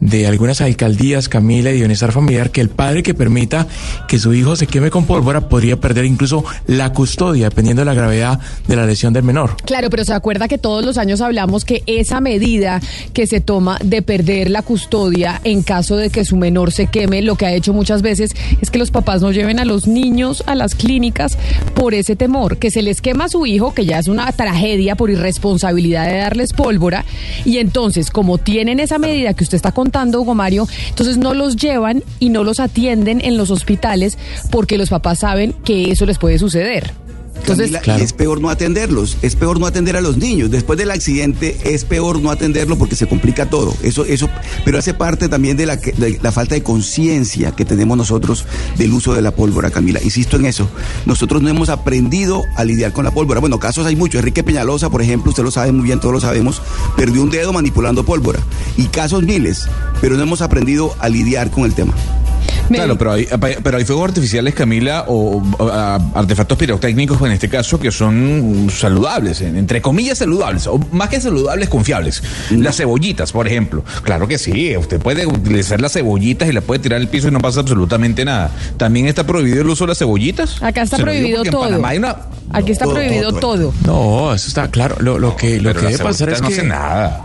de 0.00 0.26
algunas 0.26 0.60
alcaldías, 0.60 1.28
Camila 1.28 1.70
y 1.70 1.76
Bienestar 1.76 2.10
Familiar, 2.10 2.50
que 2.50 2.60
el 2.60 2.70
padre 2.70 3.04
que 3.04 3.14
permita 3.14 3.68
que 4.08 4.18
su 4.18 4.34
hijo 4.34 4.56
se 4.56 4.66
queme 4.66 4.90
con 4.90 5.06
pólvora 5.06 5.48
podría 5.48 5.78
perder 5.78 6.04
incluso 6.04 6.44
la 6.66 6.92
custodia, 6.92 7.50
dependiendo 7.50 7.82
de 7.82 7.86
la 7.86 7.94
gravedad 7.94 8.40
de 8.66 8.74
la 8.74 8.84
lesión 8.84 9.12
del 9.12 9.22
menor. 9.22 9.56
Claro, 9.64 9.90
pero 9.90 10.04
se 10.04 10.12
acuerda 10.12 10.48
que 10.48 10.58
todos 10.58 10.84
los 10.84 10.98
años 10.98 11.20
hablamos 11.20 11.64
que 11.64 11.84
esa 11.86 12.20
medida 12.20 12.80
que 13.12 13.28
se 13.28 13.40
toma 13.40 13.78
de 13.84 14.02
perder 14.02 14.50
la 14.50 14.62
custodia 14.62 15.40
en 15.44 15.62
caso 15.62 15.96
de 15.96 16.10
que 16.10 16.24
su 16.24 16.36
menor 16.36 16.72
se 16.72 16.88
queme, 16.88 17.22
lo 17.22 17.36
que 17.36 17.46
ha 17.46 17.52
hecho 17.52 17.72
muchas 17.72 18.02
veces 18.02 18.23
es 18.60 18.70
que 18.70 18.78
los 18.78 18.90
papás 18.90 19.22
no 19.22 19.32
lleven 19.32 19.58
a 19.58 19.64
los 19.64 19.86
niños 19.86 20.42
a 20.46 20.54
las 20.54 20.74
clínicas 20.74 21.36
por 21.74 21.94
ese 21.94 22.16
temor, 22.16 22.58
que 22.58 22.70
se 22.70 22.82
les 22.82 23.00
quema 23.00 23.24
a 23.24 23.28
su 23.28 23.46
hijo, 23.46 23.74
que 23.74 23.86
ya 23.86 23.98
es 23.98 24.08
una 24.08 24.30
tragedia 24.32 24.96
por 24.96 25.10
irresponsabilidad 25.10 26.06
de 26.06 26.18
darles 26.18 26.52
pólvora, 26.52 27.04
y 27.44 27.58
entonces, 27.58 28.10
como 28.10 28.38
tienen 28.38 28.80
esa 28.80 28.98
medida 28.98 29.34
que 29.34 29.44
usted 29.44 29.56
está 29.56 29.72
contando, 29.72 30.20
Hugo 30.20 30.34
Mario, 30.34 30.66
entonces 30.88 31.18
no 31.18 31.34
los 31.34 31.56
llevan 31.56 32.02
y 32.18 32.30
no 32.30 32.44
los 32.44 32.60
atienden 32.60 33.20
en 33.20 33.36
los 33.36 33.50
hospitales 33.50 34.18
porque 34.50 34.78
los 34.78 34.90
papás 34.90 35.20
saben 35.20 35.52
que 35.64 35.90
eso 35.90 36.06
les 36.06 36.18
puede 36.18 36.38
suceder. 36.38 37.03
Entonces, 37.44 37.66
Camila, 37.66 37.80
claro. 37.80 38.02
es 38.02 38.14
peor 38.14 38.40
no 38.40 38.48
atenderlos, 38.48 39.18
es 39.20 39.36
peor 39.36 39.60
no 39.60 39.66
atender 39.66 39.96
a 39.96 40.00
los 40.00 40.16
niños. 40.16 40.50
Después 40.50 40.78
del 40.78 40.90
accidente 40.90 41.58
es 41.64 41.84
peor 41.84 42.22
no 42.22 42.30
atenderlo 42.30 42.78
porque 42.78 42.96
se 42.96 43.06
complica 43.06 43.50
todo. 43.50 43.76
Eso, 43.82 44.06
eso, 44.06 44.30
pero 44.64 44.78
hace 44.78 44.94
parte 44.94 45.28
también 45.28 45.58
de 45.58 45.66
la, 45.66 45.76
de 45.76 46.18
la 46.22 46.32
falta 46.32 46.54
de 46.54 46.62
conciencia 46.62 47.52
que 47.52 47.66
tenemos 47.66 47.98
nosotros 47.98 48.46
del 48.78 48.94
uso 48.94 49.12
de 49.12 49.20
la 49.20 49.32
pólvora, 49.32 49.70
Camila. 49.70 50.00
Insisto 50.02 50.38
en 50.38 50.46
eso. 50.46 50.66
Nosotros 51.04 51.42
no 51.42 51.50
hemos 51.50 51.68
aprendido 51.68 52.42
a 52.56 52.64
lidiar 52.64 52.94
con 52.94 53.04
la 53.04 53.10
pólvora. 53.10 53.40
Bueno, 53.40 53.60
casos 53.60 53.84
hay 53.86 53.94
muchos. 53.94 54.20
Enrique 54.20 54.42
Peñalosa, 54.42 54.88
por 54.88 55.02
ejemplo, 55.02 55.30
usted 55.30 55.42
lo 55.42 55.50
sabe 55.50 55.70
muy 55.70 55.84
bien, 55.84 56.00
todos 56.00 56.14
lo 56.14 56.20
sabemos, 56.20 56.62
perdió 56.96 57.22
un 57.22 57.28
dedo 57.28 57.52
manipulando 57.52 58.04
pólvora. 58.04 58.40
Y 58.78 58.86
casos 58.86 59.22
miles, 59.22 59.68
pero 60.00 60.16
no 60.16 60.22
hemos 60.22 60.40
aprendido 60.40 60.94
a 60.98 61.10
lidiar 61.10 61.50
con 61.50 61.64
el 61.64 61.74
tema. 61.74 61.92
Claro, 62.68 62.96
pero 62.98 63.12
hay, 63.12 63.28
pero 63.62 63.76
hay 63.76 63.84
fuegos 63.84 64.08
artificiales, 64.08 64.54
Camila, 64.54 65.04
o, 65.08 65.42
o 65.58 65.68
a, 65.68 65.96
artefactos 66.14 66.56
pirotécnicos 66.58 67.20
en 67.22 67.32
este 67.32 67.48
caso 67.48 67.78
que 67.78 67.90
son 67.90 68.68
saludables, 68.70 69.40
entre 69.40 69.82
comillas 69.82 70.18
saludables, 70.18 70.66
o 70.66 70.78
más 70.92 71.08
que 71.08 71.20
saludables, 71.20 71.68
confiables. 71.68 72.22
Mm. 72.50 72.62
Las 72.62 72.76
cebollitas, 72.76 73.32
por 73.32 73.46
ejemplo. 73.46 73.84
Claro 74.02 74.26
que 74.26 74.38
sí, 74.38 74.76
usted 74.76 75.00
puede 75.00 75.26
utilizar 75.26 75.80
las 75.80 75.92
cebollitas 75.92 76.48
y 76.48 76.52
las 76.52 76.64
puede 76.64 76.80
tirar 76.80 77.00
al 77.00 77.08
piso 77.08 77.28
y 77.28 77.30
no 77.30 77.40
pasa 77.40 77.60
absolutamente 77.60 78.24
nada. 78.24 78.50
¿También 78.76 79.06
está 79.06 79.26
prohibido 79.26 79.62
el 79.62 79.68
uso 79.68 79.84
de 79.84 79.88
las 79.88 79.98
cebollitas? 79.98 80.62
Acá 80.62 80.82
está 80.82 80.96
prohibido 80.96 81.42
todo. 81.44 81.78
Una... 81.78 82.16
Aquí 82.52 82.72
está 82.72 82.84
todo, 82.84 82.94
prohibido 82.94 83.32
todo, 83.32 83.72
todo. 83.72 83.74
No, 83.86 84.34
eso 84.34 84.48
está 84.48 84.70
claro. 84.70 84.96
Lo, 85.00 85.18
lo 85.18 85.36
que, 85.36 85.60
lo 85.60 85.74
que 85.74 85.86
debe 85.86 85.98
pasar 85.98 86.30
es 86.30 86.40
no 86.40 86.48
que... 86.48 86.54
hace 86.54 86.64
nada. 86.64 87.24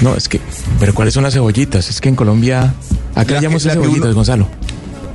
No, 0.00 0.16
es 0.16 0.28
que, 0.28 0.40
pero 0.80 0.94
¿cuáles 0.94 1.14
son 1.14 1.22
las 1.22 1.34
cebollitas? 1.34 1.88
Es 1.88 2.00
que 2.00 2.08
en 2.08 2.16
Colombia, 2.16 2.74
acá 3.14 3.40
llamamos 3.40 3.62
cebollitas, 3.62 4.04
uno, 4.04 4.14
Gonzalo. 4.14 4.48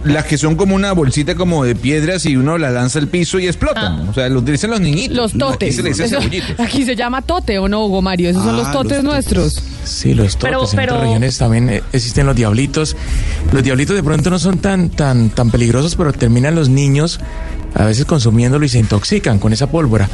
Las 0.04 0.25
que 0.25 0.38
son 0.38 0.56
como 0.56 0.75
una 0.75 0.94
bolsita 0.94 1.36
como 1.36 1.63
de 1.66 1.75
piedras 1.75 2.25
y 2.25 2.36
uno 2.38 2.58
la 2.58 2.70
lanza 2.70 3.00
al 3.00 3.08
piso 3.08 3.39
y 3.39 3.48
explotan. 3.48 4.06
Ah. 4.06 4.06
O 4.10 4.13
sea, 4.13 4.30
lo 4.30 4.39
utilizan 4.39 4.70
los 4.70 4.80
niñitos. 4.80 5.18
Los 5.18 5.34
totes. 5.34 5.68
Aquí 5.70 5.72
se, 5.75 5.84
le 5.84 5.89
dice 5.89 6.06
Eso, 6.06 6.20
aquí 6.63 6.86
se 6.86 6.96
llama 6.96 7.22
tote 7.22 7.60
o 7.60 7.68
no, 7.68 7.86
Hugo 7.86 8.01
Mario. 8.01 8.30
Esos 8.30 8.42
ah, 8.44 8.46
son 8.46 8.58
los 8.58 8.72
totes 8.72 8.98
los 8.98 9.04
nuestros. 9.04 9.62
Sí, 9.84 10.13
los 10.13 10.38
totes. 10.38 10.50
Pero- 10.50 10.63
en 10.63 10.75
pero- 10.75 10.94
otras 10.94 11.01
regiones 11.08 11.38
también 11.38 11.82
existen 11.92 12.25
los 12.25 12.36
diablitos. 12.36 12.96
Los 13.51 13.63
diablitos 13.63 13.96
de 13.96 14.04
pronto 14.04 14.30
no 14.30 14.39
son 14.39 14.60
tan, 14.60 14.89
tan, 14.89 15.30
tan 15.30 15.50
peligrosos, 15.51 15.96
pero 15.96 16.13
terminan 16.13 16.56
los 16.56 16.70
niños 16.70 17.20
a 17.74 17.84
veces 17.86 18.06
consumiéndolo 18.06 18.66
y 18.66 18.70
se 18.70 18.80
intoxican 18.80 19.39
con 19.39 19.51
esa 19.54 19.68
pólvora. 19.70 20.10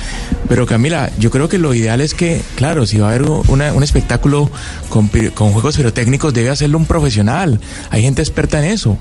Pero 0.49 0.65
Camila, 0.65 1.11
yo 1.19 1.29
creo 1.29 1.47
que 1.49 1.57
lo 1.59 1.73
ideal 1.73 2.01
es 2.01 2.13
que, 2.13 2.41
claro, 2.55 2.85
si 2.85 2.97
va 2.97 3.07
a 3.07 3.09
haber 3.13 3.23
una- 3.23 3.73
un 3.73 3.83
espectáculo 3.83 4.49
con, 4.89 5.07
con 5.35 5.51
juegos 5.51 5.77
pirotécnicos, 5.77 6.33
debe 6.33 6.49
hacerlo 6.49 6.77
un 6.77 6.85
profesional. 6.85 7.59
Hay 7.89 8.01
gente 8.01 8.21
experta 8.21 8.59
en 8.59 8.71
eso, 8.71 8.97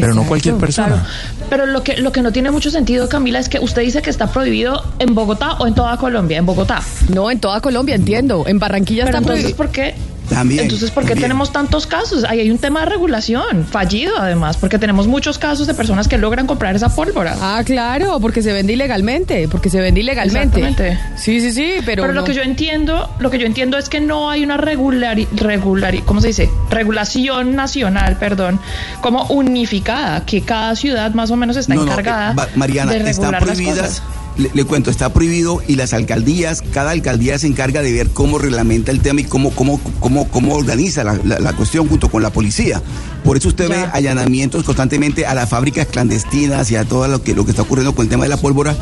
pero 0.00 0.14
no 0.14 0.24
cualquier 0.24 0.56
persona. 0.56 0.88
Claro. 0.88 1.02
Pero 1.48 1.66
lo 1.66 1.82
que, 1.82 1.96
lo 1.96 2.12
que 2.12 2.22
no 2.22 2.32
tiene 2.32 2.50
mucho 2.50 2.70
sentido, 2.70 3.08
Camila, 3.08 3.38
es 3.38 3.48
que 3.48 3.58
usted 3.58 3.82
dice 3.82 4.02
que 4.02 4.10
está 4.10 4.28
prohibido 4.28 4.82
en 4.98 5.14
Bogotá 5.14 5.54
o 5.54 5.66
en 5.66 5.74
toda 5.74 5.96
Colombia. 5.96 6.38
En 6.38 6.46
Bogotá. 6.46 6.82
No, 7.08 7.30
en 7.30 7.38
toda 7.38 7.60
Colombia, 7.60 7.94
entiendo. 7.94 8.44
En 8.46 8.58
Barranquilla 8.58 9.04
Pero 9.04 9.18
está 9.18 9.32
entonces, 9.32 9.54
prohibido. 9.54 9.56
¿por 9.56 9.70
qué? 9.70 10.15
También, 10.28 10.64
Entonces, 10.64 10.90
¿por 10.90 11.04
qué 11.04 11.10
también. 11.10 11.24
tenemos 11.24 11.52
tantos 11.52 11.86
casos? 11.86 12.24
Ahí 12.24 12.40
hay 12.40 12.50
un 12.50 12.58
tema 12.58 12.80
de 12.80 12.86
regulación, 12.86 13.64
fallido 13.64 14.14
además, 14.18 14.56
porque 14.56 14.78
tenemos 14.78 15.06
muchos 15.06 15.38
casos 15.38 15.66
de 15.66 15.74
personas 15.74 16.08
que 16.08 16.18
logran 16.18 16.46
comprar 16.46 16.74
esa 16.76 16.94
pólvora. 16.94 17.36
Ah, 17.40 17.62
claro, 17.64 18.18
porque 18.20 18.42
se 18.42 18.52
vende 18.52 18.72
ilegalmente, 18.72 19.48
porque 19.48 19.70
se 19.70 19.80
vende 19.80 20.00
ilegalmente. 20.00 20.60
Exactamente. 20.60 21.00
Sí, 21.16 21.40
sí, 21.40 21.52
sí, 21.52 21.74
pero, 21.84 22.02
Pero, 22.02 22.12
lo 22.12 22.24
que 22.24 22.34
yo 22.34 22.42
entiendo, 22.42 23.10
lo 23.18 23.30
que 23.30 23.38
yo 23.38 23.46
entiendo 23.46 23.78
es 23.78 23.88
que 23.88 24.00
no 24.00 24.30
hay 24.30 24.42
una 24.42 24.56
regulari, 24.56 25.28
regulari, 25.32 26.02
¿cómo 26.02 26.20
se 26.20 26.28
dice? 26.28 26.50
Regulación 26.70 27.54
nacional, 27.54 28.16
perdón, 28.18 28.60
como 29.00 29.24
unificada, 29.26 30.24
que 30.26 30.42
cada 30.42 30.74
ciudad 30.76 31.12
más 31.14 31.30
o 31.30 31.36
menos 31.36 31.56
está 31.56 31.74
No, 31.74 31.84
no, 31.84 31.92
encargada 31.92 32.32
eh, 32.32 32.50
Mariana, 32.56 32.92
de 32.92 33.10
están 33.10 33.32
regular 33.32 33.56
las 33.56 33.60
cosas. 33.60 34.02
Le, 34.38 34.50
le 34.52 34.64
cuento, 34.64 34.90
está 34.90 35.12
prohibido 35.14 35.62
y 35.66 35.76
las 35.76 35.94
alcaldías, 35.94 36.62
cada 36.72 36.90
alcaldía 36.90 37.38
se 37.38 37.46
encarga 37.46 37.80
de 37.80 37.90
ver 37.92 38.10
cómo 38.10 38.38
reglamenta 38.38 38.90
el 38.90 39.00
tema 39.00 39.22
y 39.22 39.24
cómo, 39.24 39.50
cómo, 39.50 39.80
cómo, 39.98 40.28
cómo 40.28 40.54
organiza 40.54 41.04
la, 41.04 41.18
la- 41.24 41.38
la 41.38 41.52
cuestión 41.54 41.88
junto 41.88 42.10
con 42.10 42.22
la 42.22 42.30
policía. 42.30 42.82
Por 43.24 43.38
eso 43.38 43.48
usted 43.48 43.68
ve 43.68 43.76
allanamientos 43.92 44.62
constantemente 44.64 45.24
a 45.24 45.34
las 45.34 45.48
fábricas 45.48 45.86
clandestinas 45.86 46.70
y 46.70 46.76
a 46.76 46.84
todo 46.84 47.08
lo 47.08 47.22
que, 47.22 47.34
lo 47.34 47.44
que 47.46 47.50
está 47.52 47.62
ocurriendo 47.62 47.94
con 47.94 48.04
el 48.04 48.10
tema 48.10 48.24
de 48.24 48.28
la 48.28 48.36
pólvora, 48.36 48.76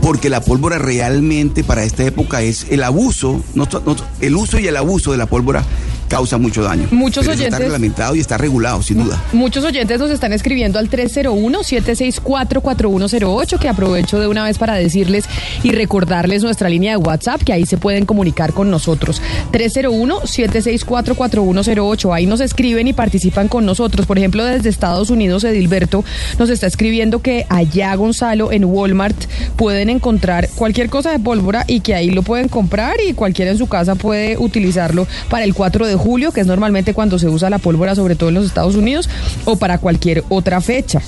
porque 0.00 0.28
la 0.30 0.40
pólvora 0.40 0.78
realmente 0.78 1.64
para 1.64 1.82
esta 1.82 2.04
época 2.04 2.40
es 2.42 2.66
el 2.70 2.84
abuso, 2.84 3.42
no, 3.54 3.68
no- 3.84 3.96
el 4.20 4.36
uso 4.36 4.58
y 4.60 4.68
el 4.68 4.76
abuso 4.76 5.10
de 5.10 5.18
la 5.18 5.26
pólvora 5.26 5.64
causa 6.12 6.36
mucho 6.36 6.62
daño. 6.62 6.86
Muchos 6.90 7.22
Pero 7.24 7.32
eso 7.32 7.42
Está 7.44 7.56
oyentes- 7.56 7.72
reglamentado 7.72 8.14
y 8.14 8.20
está 8.20 8.36
regulado, 8.36 8.82
sin 8.82 9.02
duda. 9.02 9.18
Muchos 9.32 9.64
oyentes 9.64 9.98
nos 9.98 10.10
están 10.10 10.34
escribiendo 10.34 10.78
al 10.78 10.90
301-764-4108, 10.90 13.58
que 13.58 13.68
aprovecho 13.70 14.20
de 14.20 14.26
una 14.26 14.44
vez 14.44 14.58
para 14.58 14.74
decirles 14.74 15.24
y 15.62 15.70
recordarles 15.72 16.42
nuestra 16.42 16.68
línea 16.68 16.90
de 16.92 16.98
WhatsApp, 16.98 17.40
que 17.42 17.54
ahí 17.54 17.64
se 17.64 17.78
pueden 17.78 18.04
comunicar 18.04 18.52
con 18.52 18.70
nosotros. 18.70 19.22
301-764-4108. 19.52 22.14
Ahí 22.14 22.26
nos 22.26 22.40
escriben 22.40 22.88
y 22.88 22.92
participan 22.92 23.48
con 23.48 23.64
nosotros. 23.64 24.04
Por 24.06 24.18
ejemplo, 24.18 24.44
desde 24.44 24.68
Estados 24.68 25.08
Unidos, 25.08 25.44
Edilberto 25.44 26.04
nos 26.38 26.50
está 26.50 26.66
escribiendo 26.66 27.22
que 27.22 27.46
allá, 27.48 27.94
Gonzalo, 27.94 28.52
en 28.52 28.66
Walmart, 28.66 29.16
pueden 29.56 29.88
encontrar 29.88 30.50
cualquier 30.56 30.90
cosa 30.90 31.10
de 31.10 31.20
pólvora 31.20 31.64
y 31.66 31.80
que 31.80 31.94
ahí 31.94 32.10
lo 32.10 32.22
pueden 32.22 32.48
comprar 32.48 32.96
y 33.06 33.14
cualquiera 33.14 33.50
en 33.50 33.56
su 33.58 33.66
casa 33.66 33.94
puede 33.94 34.36
utilizarlo 34.36 35.06
para 35.30 35.44
el 35.44 35.54
4 35.54 35.86
de 35.86 36.01
julio, 36.02 36.32
que 36.32 36.40
es 36.40 36.46
normalmente 36.46 36.94
cuando 36.94 37.18
se 37.18 37.28
usa 37.28 37.48
la 37.48 37.58
pólvora, 37.58 37.94
sobre 37.94 38.16
todo 38.16 38.28
en 38.28 38.34
los 38.34 38.46
Estados 38.46 38.74
Unidos, 38.74 39.08
o 39.44 39.56
para 39.56 39.78
cualquier 39.78 40.24
otra 40.28 40.60
fecha. 40.60 41.00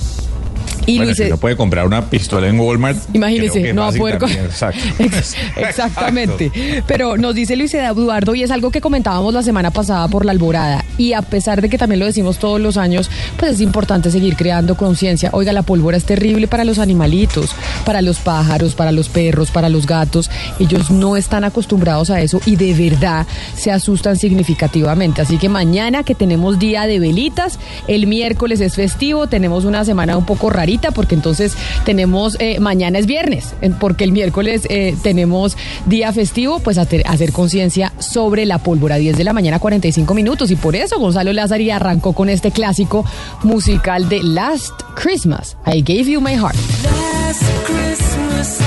Y 0.85 0.97
bueno, 0.97 1.11
Luis, 1.11 1.17
si 1.17 1.29
no 1.29 1.37
puede 1.37 1.55
comprar 1.55 1.85
una 1.85 2.09
pistola 2.09 2.47
en 2.47 2.59
Walmart. 2.59 2.97
Imagínese, 3.13 3.73
no 3.73 3.81
va 3.81 3.87
a 3.89 3.91
poder 3.91 4.19
también, 4.19 4.45
Exacto. 4.45 4.83
Exactamente. 5.55 6.51
Pero 6.87 7.17
nos 7.17 7.33
dice 7.35 7.55
Luis 7.55 7.73
Eduardo, 7.73 8.35
y 8.35 8.43
es 8.43 8.51
algo 8.51 8.71
que 8.71 8.81
comentábamos 8.81 9.33
la 9.33 9.43
semana 9.43 9.71
pasada 9.71 10.07
por 10.07 10.25
la 10.25 10.31
alborada, 10.31 10.85
y 10.97 11.13
a 11.13 11.21
pesar 11.21 11.61
de 11.61 11.69
que 11.69 11.77
también 11.77 11.99
lo 11.99 12.05
decimos 12.05 12.37
todos 12.37 12.59
los 12.59 12.77
años, 12.77 13.09
pues 13.37 13.53
es 13.53 13.61
importante 13.61 14.11
seguir 14.11 14.35
creando 14.35 14.75
conciencia. 14.75 15.29
Oiga, 15.33 15.53
la 15.53 15.63
pólvora 15.63 15.97
es 15.97 16.05
terrible 16.05 16.47
para 16.47 16.63
los 16.63 16.79
animalitos, 16.79 17.51
para 17.85 18.01
los 18.01 18.19
pájaros, 18.19 18.75
para 18.75 18.91
los 18.91 19.09
perros, 19.09 19.51
para 19.51 19.69
los 19.69 19.87
gatos. 19.87 20.29
Ellos 20.59 20.91
no 20.91 21.17
están 21.17 21.43
acostumbrados 21.43 22.09
a 22.09 22.21
eso 22.21 22.41
y 22.45 22.55
de 22.55 22.73
verdad 22.73 23.25
se 23.55 23.71
asustan 23.71 24.17
significativamente. 24.17 25.21
Así 25.21 25.37
que 25.37 25.49
mañana 25.49 26.03
que 26.03 26.15
tenemos 26.15 26.59
día 26.59 26.87
de 26.87 26.99
velitas, 26.99 27.59
el 27.87 28.07
miércoles 28.07 28.61
es 28.61 28.75
festivo, 28.75 29.27
tenemos 29.27 29.65
una 29.65 29.83
semana 29.85 30.17
un 30.17 30.25
poco 30.25 30.49
rarita 30.49 30.74
porque 30.93 31.15
entonces 31.15 31.55
tenemos, 31.85 32.37
eh, 32.39 32.59
mañana 32.59 32.99
es 32.99 33.05
viernes, 33.05 33.53
porque 33.79 34.03
el 34.03 34.11
miércoles 34.11 34.63
eh, 34.69 34.95
tenemos 35.01 35.57
día 35.85 36.11
festivo, 36.13 36.59
pues 36.59 36.77
hacer 36.77 37.31
conciencia 37.31 37.93
sobre 37.99 38.45
la 38.45 38.59
pólvora. 38.59 38.97
10 38.97 39.17
de 39.17 39.23
la 39.23 39.33
mañana, 39.33 39.59
45 39.59 40.13
minutos. 40.13 40.51
Y 40.51 40.55
por 40.55 40.75
eso 40.75 40.99
Gonzalo 40.99 41.33
Lázari 41.33 41.71
arrancó 41.71 42.13
con 42.13 42.29
este 42.29 42.51
clásico 42.51 43.05
musical 43.43 44.09
de 44.09 44.23
Last 44.23 44.73
Christmas. 44.95 45.57
I 45.65 45.81
gave 45.81 46.05
you 46.05 46.21
my 46.21 46.35
heart. 46.35 46.55
Last 46.83 47.43
Christmas, 47.65 48.59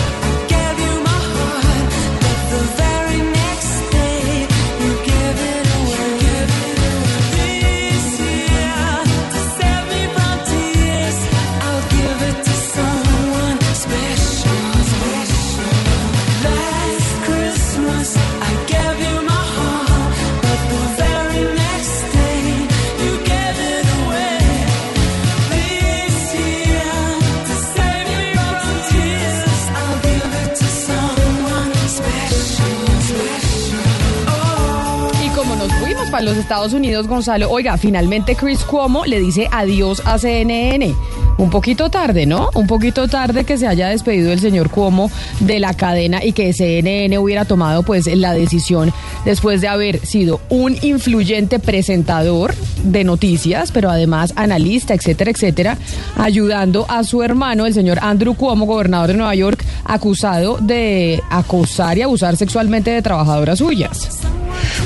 Estados 36.49 36.73
Unidos, 36.73 37.07
Gonzalo, 37.07 37.51
oiga, 37.51 37.77
finalmente 37.77 38.35
Chris 38.35 38.65
Cuomo 38.65 39.05
le 39.05 39.21
dice 39.21 39.49
adiós 39.53 40.01
a 40.07 40.17
CNN. 40.17 40.95
Un 41.37 41.51
poquito 41.51 41.91
tarde, 41.91 42.25
¿no? 42.25 42.49
Un 42.55 42.67
poquito 42.67 43.07
tarde 43.07 43.45
que 43.45 43.59
se 43.59 43.67
haya 43.67 43.89
despedido 43.89 44.33
el 44.33 44.41
señor 44.41 44.71
Cuomo 44.71 45.11
de 45.41 45.59
la 45.59 45.75
cadena 45.75 46.25
y 46.25 46.33
que 46.33 46.55
CNN 46.55 47.19
hubiera 47.19 47.45
tomado 47.45 47.83
pues 47.83 48.07
la 48.07 48.33
decisión 48.33 48.95
después 49.27 49.61
de 49.61 49.69
haber 49.69 50.07
sido 50.07 50.41
un 50.49 50.75
influyente 50.81 51.59
presentador 51.59 52.55
de 52.83 53.05
noticias, 53.05 53.71
pero 53.71 53.91
además 53.91 54.33
analista, 54.35 54.95
etcétera, 54.95 55.31
etcétera, 55.33 55.77
ayudando 56.17 56.87
a 56.89 57.05
su 57.05 57.23
hermano, 57.23 57.67
el 57.67 57.75
señor 57.75 57.99
Andrew 58.01 58.35
Cuomo, 58.35 58.65
gobernador 58.65 59.09
de 59.09 59.19
Nueva 59.19 59.35
York, 59.35 59.63
acusado 59.85 60.57
de 60.63 61.23
acosar 61.29 61.99
y 61.99 62.03
abusar 62.03 62.39
sexualmente 62.39 62.91
de 62.91 63.03
trabajadoras 63.03 63.59
suyas. 63.59 64.19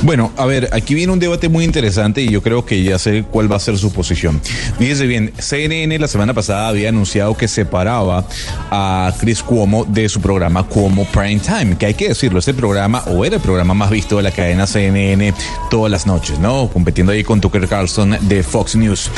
Bueno, 0.02 0.32
a 0.36 0.46
ver, 0.46 0.70
aquí 0.72 0.94
viene 0.94 1.12
un 1.12 1.18
debate 1.18 1.48
muy 1.48 1.64
interesante 1.64 2.22
y 2.22 2.30
yo 2.30 2.42
creo 2.42 2.64
que 2.64 2.82
ya 2.82 2.98
sé 2.98 3.24
cuál 3.30 3.50
va 3.50 3.56
a 3.56 3.60
ser 3.60 3.78
su 3.78 3.92
posición. 3.92 4.40
Fíjese 4.78 5.06
bien, 5.06 5.32
CNN 5.38 5.98
la 5.98 6.08
semana 6.08 6.34
pasada 6.34 6.68
había 6.68 6.88
anunciado 6.88 7.36
que 7.36 7.46
separaba 7.46 8.26
a 8.70 9.12
Chris 9.20 9.42
Cuomo 9.42 9.84
de 9.84 10.08
su 10.08 10.20
programa 10.20 10.64
Cuomo 10.64 11.04
Prime 11.06 11.40
Time, 11.40 11.76
que 11.76 11.86
hay 11.86 11.94
que 11.94 12.08
decirlo, 12.08 12.38
este 12.38 12.54
programa 12.54 13.04
o 13.06 13.24
era 13.24 13.36
el 13.36 13.42
programa 13.42 13.74
más 13.74 13.90
visto 13.90 14.16
de 14.16 14.22
la 14.22 14.30
cadena 14.30 14.66
CNN 14.66 15.34
todas 15.70 15.90
las 15.90 16.06
noches, 16.06 16.38
¿no? 16.38 16.68
Competiendo 16.72 17.12
ahí 17.12 17.22
con 17.22 17.40
Tucker 17.40 17.68
Carlson 17.68 18.16
de 18.22 18.42
Fox 18.42 18.76
News. 18.76 19.10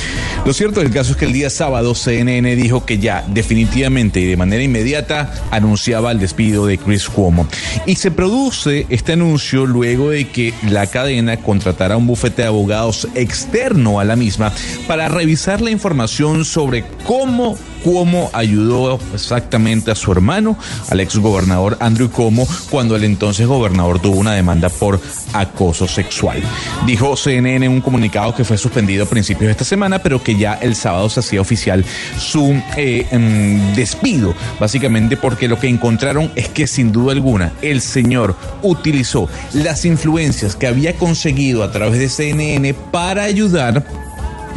Lo 0.44 0.52
cierto 0.52 0.80
del 0.80 0.90
caso 0.90 1.12
es 1.12 1.16
que 1.16 1.24
el 1.24 1.32
día 1.32 1.50
sábado 1.50 1.94
CNN 1.94 2.56
dijo 2.56 2.84
que 2.84 2.98
ya 2.98 3.24
definitivamente 3.28 4.20
y 4.20 4.26
de 4.26 4.36
manera 4.36 4.62
inmediata 4.62 5.32
anunciaba 5.50 6.12
el 6.12 6.18
despido 6.18 6.66
de 6.66 6.78
Chris 6.78 7.08
Cuomo. 7.08 7.46
Y 7.86 7.96
se 7.96 8.10
produce 8.10 8.86
este 8.88 9.12
anuncio 9.12 9.66
luego 9.66 10.10
de 10.10 10.28
que 10.28 10.52
la 10.70 10.86
cadena 10.86 11.36
contratara 11.36 11.96
un 11.96 12.06
bufete 12.06 12.42
de 12.42 12.48
abogados 12.48 13.08
externo 13.14 14.00
a 14.00 14.04
la 14.04 14.16
misma 14.16 14.52
para 14.86 15.08
revisar 15.08 15.60
la 15.60 15.70
información 15.70 16.44
sobre 16.44 16.84
cómo 17.06 17.56
Cuomo 17.84 18.30
ayudó 18.32 18.98
exactamente 19.12 19.90
a 19.90 19.94
su 19.94 20.10
hermano, 20.10 20.56
al 20.88 21.00
ex 21.00 21.18
gobernador 21.18 21.76
Andrew 21.80 22.10
Cuomo, 22.10 22.48
cuando 22.70 22.96
el 22.96 23.04
entonces 23.04 23.46
gobernador 23.46 24.00
tuvo 24.00 24.16
una 24.16 24.32
demanda 24.32 24.70
por 24.70 24.98
acoso 25.34 25.86
sexual. 25.86 26.42
Dijo 26.86 27.14
CNN 27.14 27.66
en 27.66 27.72
un 27.72 27.82
comunicado 27.82 28.34
que 28.34 28.42
fue 28.42 28.56
suspendido 28.56 29.04
a 29.04 29.06
principios 29.06 29.48
de 29.48 29.50
esta 29.52 29.64
semana, 29.64 29.98
pero 29.98 30.22
que 30.22 30.36
ya 30.36 30.54
el 30.54 30.74
sábado 30.74 31.10
se 31.10 31.20
hacía 31.20 31.42
oficial 31.42 31.84
su 32.18 32.58
eh, 32.78 33.06
mm, 33.12 33.74
despido, 33.74 34.34
básicamente 34.58 35.18
porque 35.18 35.46
lo 35.46 35.60
que 35.60 35.68
encontraron 35.68 36.32
es 36.36 36.48
que 36.48 36.66
sin 36.66 36.90
duda 36.90 37.12
alguna 37.12 37.52
el 37.60 37.82
señor 37.82 38.34
utilizó 38.62 39.28
las 39.52 39.84
influencias 39.84 40.56
que 40.56 40.66
había 40.66 40.96
conseguido 40.96 41.62
a 41.62 41.70
través 41.70 41.98
de 41.98 42.08
CNN 42.08 42.72
para 42.90 43.24
ayudar 43.24 43.84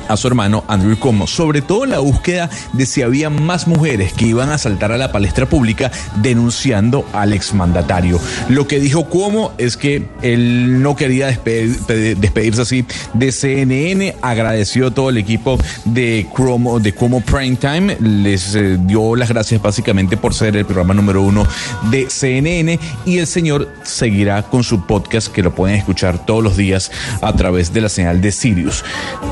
a 0.07 0.17
su 0.17 0.27
hermano 0.27 0.63
Andrew 0.67 0.97
Cuomo, 0.97 1.27
sobre 1.27 1.61
todo 1.61 1.85
la 1.85 1.99
búsqueda 1.99 2.49
de 2.73 2.85
si 2.85 3.01
había 3.01 3.29
más 3.29 3.67
mujeres 3.67 4.13
que 4.13 4.25
iban 4.27 4.49
a 4.51 4.57
saltar 4.57 4.91
a 4.91 4.97
la 4.97 5.11
palestra 5.11 5.47
pública 5.47 5.91
denunciando 6.21 7.05
al 7.13 7.33
exmandatario. 7.33 8.19
Lo 8.49 8.67
que 8.67 8.79
dijo 8.79 9.05
Cuomo 9.05 9.53
es 9.57 9.77
que 9.77 10.05
él 10.21 10.81
no 10.81 10.95
quería 10.95 11.29
despedir- 11.29 11.77
pe- 11.85 12.15
despedirse 12.15 12.61
así 12.61 12.85
de 13.13 13.31
CNN, 13.31 14.15
agradeció 14.21 14.87
a 14.87 14.91
todo 14.91 15.09
el 15.09 15.17
equipo 15.17 15.57
de 15.85 16.27
Cuomo, 16.31 16.79
de 16.79 16.93
Cuomo 16.93 17.21
Prime 17.21 17.55
Time, 17.55 17.97
les 17.99 18.55
eh, 18.55 18.77
dio 18.81 19.15
las 19.15 19.29
gracias 19.29 19.61
básicamente 19.61 20.17
por 20.17 20.33
ser 20.33 20.55
el 20.57 20.65
programa 20.65 20.93
número 20.93 21.21
uno 21.21 21.45
de 21.91 22.07
CNN 22.09 22.79
y 23.05 23.17
el 23.19 23.27
señor 23.27 23.69
seguirá 23.83 24.43
con 24.43 24.63
su 24.63 24.85
podcast 24.85 25.27
que 25.29 25.43
lo 25.43 25.53
pueden 25.55 25.77
escuchar 25.77 26.25
todos 26.25 26.43
los 26.43 26.57
días 26.57 26.91
a 27.21 27.33
través 27.33 27.73
de 27.73 27.81
la 27.81 27.89
señal 27.89 28.21
de 28.21 28.31
Sirius. 28.31 28.83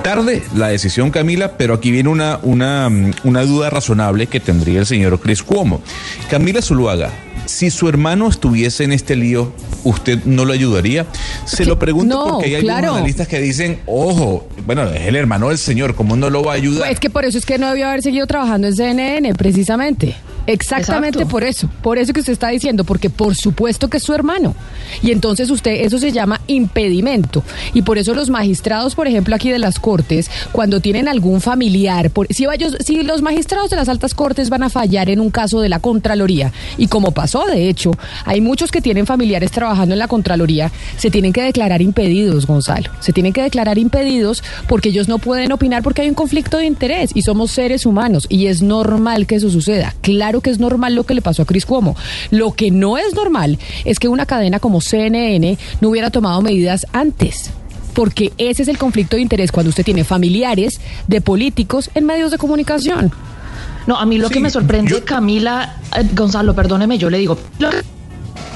Tarde 0.03 0.43
la 0.55 0.64
decisión, 0.67 1.11
Camila, 1.11 1.57
pero 1.57 1.73
aquí 1.73 1.91
viene 1.91 2.09
una, 2.09 2.39
una, 2.43 2.89
mm, 2.89 3.13
una 3.23 3.43
duda 3.43 3.69
razonable 3.69 4.27
que 4.27 4.39
tendría 4.39 4.79
el 4.79 4.85
señor 4.85 5.19
Chris 5.19 5.43
Cuomo. 5.43 5.81
Camila 6.29 6.61
Zuluaga, 6.61 7.11
si 7.45 7.69
su 7.69 7.87
hermano 7.87 8.27
estuviese 8.27 8.83
en 8.83 8.91
este 8.91 9.15
lío, 9.15 9.51
¿usted 9.83 10.23
no 10.25 10.45
lo 10.45 10.53
ayudaría? 10.53 11.05
Se 11.45 11.65
lo 11.65 11.77
pregunto 11.77 12.15
No, 12.15 12.33
porque 12.33 12.55
hay 12.55 12.61
claro. 12.61 12.77
algunos 12.77 12.97
analistas 12.97 13.27
que 13.27 13.39
dicen, 13.39 13.79
ojo, 13.85 14.47
bueno, 14.65 14.83
es 14.89 15.07
el 15.07 15.15
hermano 15.15 15.49
del 15.49 15.57
señor, 15.57 15.95
¿cómo 15.95 16.15
no 16.15 16.29
lo 16.29 16.43
va 16.43 16.53
a 16.53 16.55
ayudar? 16.55 16.81
Pues 16.81 16.93
es 16.93 16.99
que 16.99 17.09
por 17.09 17.25
eso 17.25 17.37
es 17.37 17.45
que 17.45 17.57
no 17.57 17.69
debió 17.69 17.87
haber 17.87 18.01
seguido 18.01 18.25
trabajando 18.27 18.67
en 18.67 18.75
CNN, 18.75 19.33
precisamente. 19.35 20.15
Exactamente 20.47 21.19
Exacto. 21.19 21.31
por 21.31 21.43
eso, 21.43 21.69
por 21.81 21.97
eso 21.97 22.13
que 22.13 22.19
usted 22.19 22.33
está 22.33 22.49
diciendo, 22.49 22.83
porque 22.83 23.09
por 23.09 23.35
supuesto 23.35 23.89
que 23.89 23.97
es 23.97 24.03
su 24.03 24.13
hermano. 24.13 24.55
Y 25.01 25.11
entonces 25.11 25.49
usted, 25.49 25.71
eso 25.85 25.97
se 25.97 26.11
llama 26.11 26.41
impedimento. 26.47 27.43
Y 27.73 27.81
por 27.81 27.97
eso 27.97 28.13
los 28.13 28.29
magistrados, 28.29 28.95
por 28.95 29.07
ejemplo, 29.07 29.35
aquí 29.35 29.49
de 29.49 29.59
las 29.59 29.79
Cortes, 29.79 30.29
cuando 30.51 30.79
tienen 30.79 31.07
algún 31.07 31.41
familiar, 31.41 32.09
por, 32.11 32.27
si, 32.31 32.45
ellos, 32.45 32.77
si 32.79 33.03
los 33.03 33.21
magistrados 33.21 33.69
de 33.69 33.75
las 33.75 33.89
altas 33.89 34.13
Cortes 34.13 34.49
van 34.49 34.63
a 34.63 34.69
fallar 34.69 35.09
en 35.09 35.19
un 35.19 35.31
caso 35.31 35.61
de 35.61 35.69
la 35.69 35.79
Contraloría, 35.79 36.51
y 36.77 36.87
como 36.87 37.11
pasó, 37.11 37.45
de 37.45 37.69
hecho, 37.69 37.91
hay 38.25 38.41
muchos 38.41 38.71
que 38.71 38.81
tienen 38.81 39.05
familiares 39.05 39.51
trabajando 39.51 39.93
en 39.93 39.99
la 39.99 40.07
Contraloría, 40.07 40.71
se 40.97 41.09
tienen 41.09 41.33
que 41.33 41.41
declarar 41.41 41.81
impedidos, 41.81 42.45
Gonzalo. 42.45 42.91
Se 42.99 43.13
tienen 43.13 43.33
que 43.33 43.41
declarar 43.41 43.77
impedidos 43.77 44.43
porque 44.67 44.89
ellos 44.89 45.07
no 45.07 45.19
pueden 45.19 45.51
opinar 45.51 45.83
porque 45.83 46.01
hay 46.01 46.09
un 46.09 46.15
conflicto 46.15 46.57
de 46.57 46.65
interés 46.65 47.11
y 47.13 47.21
somos 47.21 47.51
seres 47.51 47.85
humanos 47.85 48.25
y 48.29 48.47
es 48.47 48.61
normal 48.61 49.27
que 49.27 49.35
eso 49.35 49.49
suceda. 49.49 49.95
Claro 50.01 50.34
que 50.41 50.49
es 50.49 50.59
normal 50.59 50.95
lo 50.95 51.03
que 51.03 51.13
le 51.13 51.21
pasó 51.21 51.43
a 51.43 51.45
Cris 51.45 51.65
Cuomo. 51.65 51.95
Lo 52.31 52.53
que 52.53 52.71
no 52.71 52.97
es 52.97 53.13
normal 53.13 53.59
es 53.83 53.99
que 53.99 54.07
una 54.07 54.25
cadena 54.25 54.59
como 54.59 54.81
CNN 54.81 55.57
no 55.81 55.89
hubiera 55.89 56.09
tomado 56.09 56.41
medidas 56.41 56.85
antes. 56.93 57.51
Porque 57.93 58.33
ese 58.37 58.63
es 58.63 58.67
el 58.67 58.77
conflicto 58.77 59.15
de 59.15 59.21
interés 59.21 59.51
cuando 59.51 59.69
usted 59.69 59.85
tiene 59.85 60.03
familiares 60.03 60.81
de 61.07 61.21
políticos 61.21 61.89
en 61.95 62.05
medios 62.05 62.31
de 62.31 62.37
comunicación. 62.37 63.11
No, 63.87 63.97
a 63.97 64.05
mí 64.05 64.17
lo 64.17 64.29
que 64.29 64.39
me 64.39 64.49
sorprende, 64.49 65.03
Camila, 65.03 65.77
eh, 65.95 66.03
Gonzalo, 66.13 66.55
perdóneme, 66.55 66.97
yo 66.97 67.09
le 67.09 67.19
digo, 67.19 67.37
lo 67.59 67.69
que 67.69 67.94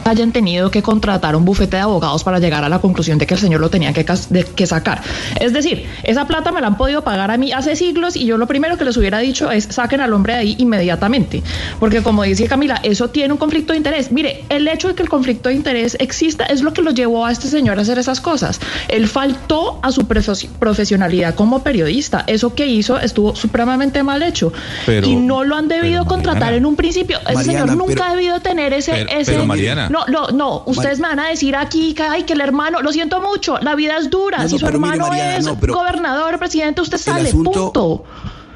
hayan 0.06 0.32
tenido 0.32 0.72
que 0.72 0.82
contratar 0.82 1.36
un 1.36 1.46
bufete 1.46 1.78
de 1.78 1.82
abogados 1.84 2.24
para 2.24 2.40
llegar 2.40 2.64
a 2.64 2.70
la 2.70 2.80
conclusión 2.80 3.18
de 3.18 3.28
que 3.28 3.34
el 3.36 3.40
señor 3.40 3.62
lo 3.62 3.70
tenía 3.70 3.94
que, 3.94 4.06
cas- 4.06 4.30
de- 4.30 4.44
que 4.44 4.66
sacar. 4.68 5.02
Es 5.40 5.54
decir, 5.54 5.86
esa 6.04 6.26
plata 6.28 6.52
me 6.52 6.62
la 6.62 6.68
han 6.68 6.78
podido 6.78 7.04
pagar 7.04 7.32
a 7.32 7.38
mí 7.38 7.52
hace 7.52 7.76
siglos 7.76 8.16
y 8.16 8.26
yo 8.26 8.38
lo 8.38 8.48
primero 8.48 8.78
que 8.78 8.86
les 8.86 8.98
hubiera 8.98 9.20
dicho 9.20 9.52
es 9.52 9.66
saquen 9.66 10.02
al 10.02 10.14
hombre 10.14 10.34
de 10.34 10.40
ahí 10.40 10.56
inmediatamente. 10.60 11.44
Porque 11.80 12.02
como 12.02 12.24
dice 12.24 12.48
Camila, 12.48 12.80
eso 12.84 13.10
tiene 13.10 13.34
un 13.34 13.40
conflicto 13.40 13.74
de 13.74 13.78
interés. 13.78 14.12
Mire, 14.12 14.44
el 14.50 14.68
hecho 14.68 14.88
de 14.90 14.96
que 14.96 15.04
el 15.04 15.10
conflicto 15.10 15.50
de 15.50 15.56
interés 15.56 15.96
exista 16.00 16.46
es 16.46 16.62
lo 16.62 16.74
que 16.74 16.82
lo 16.82 16.92
llevó 16.92 17.26
a 17.26 17.32
este 17.32 17.48
señor 17.48 17.78
a 17.80 17.82
hacer 17.82 17.98
esas 18.00 18.22
cosas. 18.22 18.60
Él 18.88 19.08
faltó 19.08 19.80
a 19.84 19.92
su 19.92 20.04
profes- 20.08 20.48
profesionalidad 20.60 21.36
como 21.36 21.64
periodista. 21.64 22.24
Eso 22.28 22.54
que 22.56 22.68
hizo 22.68 23.00
estuvo 23.00 23.36
supremamente 23.36 24.04
mal 24.04 24.24
hecho. 24.24 24.52
Pero- 24.86 25.08
y 25.08 25.16
no 25.16 25.44
lo 25.44 25.56
han 25.56 25.68
debido 25.68 26.06
contratar 26.06 26.40
Mariana. 26.42 26.58
en 26.58 26.66
un 26.66 26.76
principio. 26.76 27.18
Ese 27.20 27.34
Mariana, 27.34 27.60
señor 27.62 27.78
nunca 27.78 27.94
pero- 27.94 28.04
ha 28.06 28.16
debido 28.16 28.40
tener 28.40 28.74
ese... 28.74 28.92
Pero- 28.92 29.10
ese 29.10 29.32
pero, 29.34 29.46
Mariana. 29.46 29.89
No, 29.90 30.06
no, 30.08 30.28
no. 30.28 30.64
Ustedes 30.66 31.00
me 31.00 31.08
van 31.08 31.20
a 31.20 31.30
decir 31.30 31.56
aquí 31.56 31.94
que, 31.94 32.04
ay, 32.04 32.24
que 32.24 32.34
el 32.34 32.42
hermano... 32.42 32.82
Lo 32.82 32.92
siento 32.92 33.22
mucho. 33.22 33.58
La 33.60 33.76
vida 33.76 33.98
es 33.98 34.10
dura. 34.10 34.38
No, 34.38 34.44
no, 34.44 34.50
si 34.50 34.58
su 34.60 34.66
mire, 34.66 34.76
hermano 34.76 35.08
Mariana, 35.08 35.38
es 35.38 35.46
no, 35.46 35.56
gobernador, 35.56 36.38
presidente, 36.40 36.82
usted 36.82 36.98
sale. 36.98 37.30
asunto- 37.30 37.72
Punto. 37.74 38.04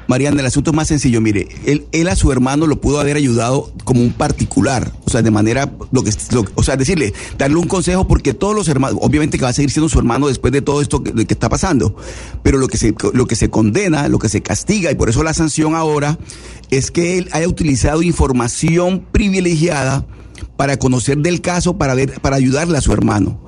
Mariana, 0.06 0.40
el 0.40 0.46
asunto 0.46 0.70
es 0.70 0.76
más 0.76 0.86
sencillo. 0.88 1.22
Mire, 1.22 1.48
él, 1.64 1.86
él 1.92 2.08
a 2.08 2.14
su 2.16 2.30
hermano 2.30 2.66
lo 2.66 2.78
pudo 2.78 3.00
haber 3.00 3.16
ayudado 3.16 3.72
como 3.84 4.02
un 4.02 4.12
particular, 4.12 4.92
o 5.06 5.10
sea, 5.10 5.22
de 5.22 5.30
manera, 5.30 5.72
lo 5.92 6.04
que, 6.04 6.10
lo- 6.30 6.44
o 6.56 6.62
sea, 6.62 6.76
decirle, 6.76 7.14
darle 7.38 7.56
un 7.56 7.66
consejo 7.66 8.06
porque 8.06 8.34
todos 8.34 8.54
los 8.54 8.68
hermanos, 8.68 8.98
obviamente 9.00 9.38
que 9.38 9.44
va 9.44 9.48
a 9.48 9.54
seguir 9.54 9.70
siendo 9.70 9.88
su 9.88 9.98
hermano 9.98 10.28
después 10.28 10.52
de 10.52 10.60
todo 10.60 10.82
esto 10.82 11.02
que, 11.02 11.14
que 11.14 11.32
está 11.32 11.48
pasando, 11.48 11.96
pero 12.42 12.58
lo 12.58 12.68
que 12.68 12.76
se, 12.76 12.94
lo 13.14 13.26
que 13.26 13.34
se 13.34 13.48
condena, 13.48 14.08
lo 14.08 14.18
que 14.18 14.28
se 14.28 14.42
castiga 14.42 14.90
y 14.92 14.94
por 14.94 15.08
eso 15.08 15.22
la 15.22 15.32
sanción 15.32 15.74
ahora 15.74 16.18
es 16.70 16.90
que 16.90 17.16
él 17.16 17.30
haya 17.32 17.48
utilizado 17.48 18.02
información 18.02 19.06
privilegiada 19.10 20.04
para 20.56 20.76
conocer 20.78 21.18
del 21.18 21.40
caso, 21.40 21.76
para 21.78 21.94
ver, 21.94 22.20
para 22.20 22.36
ayudarle 22.36 22.78
a 22.78 22.80
su 22.80 22.92
hermano. 22.92 23.38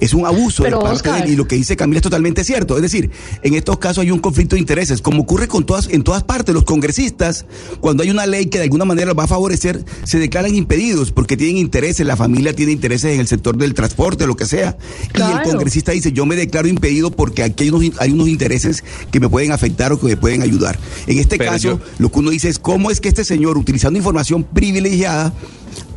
Es 0.00 0.14
un 0.14 0.24
abuso 0.26 0.62
Pero, 0.62 0.78
de 0.78 0.82
parte 0.84 0.96
Oscar- 0.98 1.14
de 1.22 1.26
él 1.26 1.32
y 1.32 1.36
lo 1.36 1.48
que 1.48 1.56
dice 1.56 1.74
Camila 1.74 1.98
es 1.98 2.04
totalmente 2.04 2.44
cierto. 2.44 2.76
Es 2.76 2.82
decir, 2.82 3.10
en 3.42 3.54
estos 3.54 3.78
casos 3.78 4.02
hay 4.02 4.12
un 4.12 4.20
conflicto 4.20 4.54
de 4.54 4.60
intereses, 4.60 5.02
como 5.02 5.22
ocurre 5.22 5.48
con 5.48 5.66
todas, 5.66 5.88
en 5.88 6.04
todas 6.04 6.22
partes. 6.22 6.54
Los 6.54 6.62
congresistas, 6.62 7.46
cuando 7.80 8.04
hay 8.04 8.10
una 8.10 8.24
ley 8.24 8.46
que 8.46 8.58
de 8.58 8.64
alguna 8.64 8.84
manera 8.84 9.08
los 9.08 9.18
va 9.18 9.24
a 9.24 9.26
favorecer, 9.26 9.84
se 10.04 10.20
declaran 10.20 10.54
impedidos 10.54 11.10
porque 11.10 11.36
tienen 11.36 11.56
intereses, 11.56 12.06
la 12.06 12.14
familia 12.16 12.54
tiene 12.54 12.70
intereses 12.70 13.12
en 13.12 13.18
el 13.18 13.26
sector 13.26 13.56
del 13.56 13.74
transporte, 13.74 14.24
lo 14.28 14.36
que 14.36 14.46
sea. 14.46 14.78
Y 15.16 15.20
el 15.20 15.42
congresista 15.42 15.90
dice, 15.90 16.12
yo 16.12 16.26
me 16.26 16.36
declaro 16.36 16.68
impedido 16.68 17.10
porque 17.10 17.42
aquí 17.42 17.64
hay 17.64 17.70
unos, 17.70 17.90
hay 17.98 18.12
unos 18.12 18.28
intereses 18.28 18.84
que 19.10 19.18
me 19.18 19.28
pueden 19.28 19.50
afectar 19.50 19.92
o 19.92 19.98
que 19.98 20.06
me 20.06 20.16
pueden 20.16 20.42
ayudar. 20.42 20.78
En 21.08 21.18
este 21.18 21.38
Pero 21.38 21.50
caso, 21.50 21.68
yo- 21.70 21.80
lo 21.98 22.12
que 22.12 22.20
uno 22.20 22.30
dice 22.30 22.48
es, 22.48 22.60
¿cómo 22.60 22.92
es 22.92 23.00
que 23.00 23.08
este 23.08 23.24
señor, 23.24 23.58
utilizando 23.58 23.98
información 23.98 24.44
privilegiada, 24.44 25.34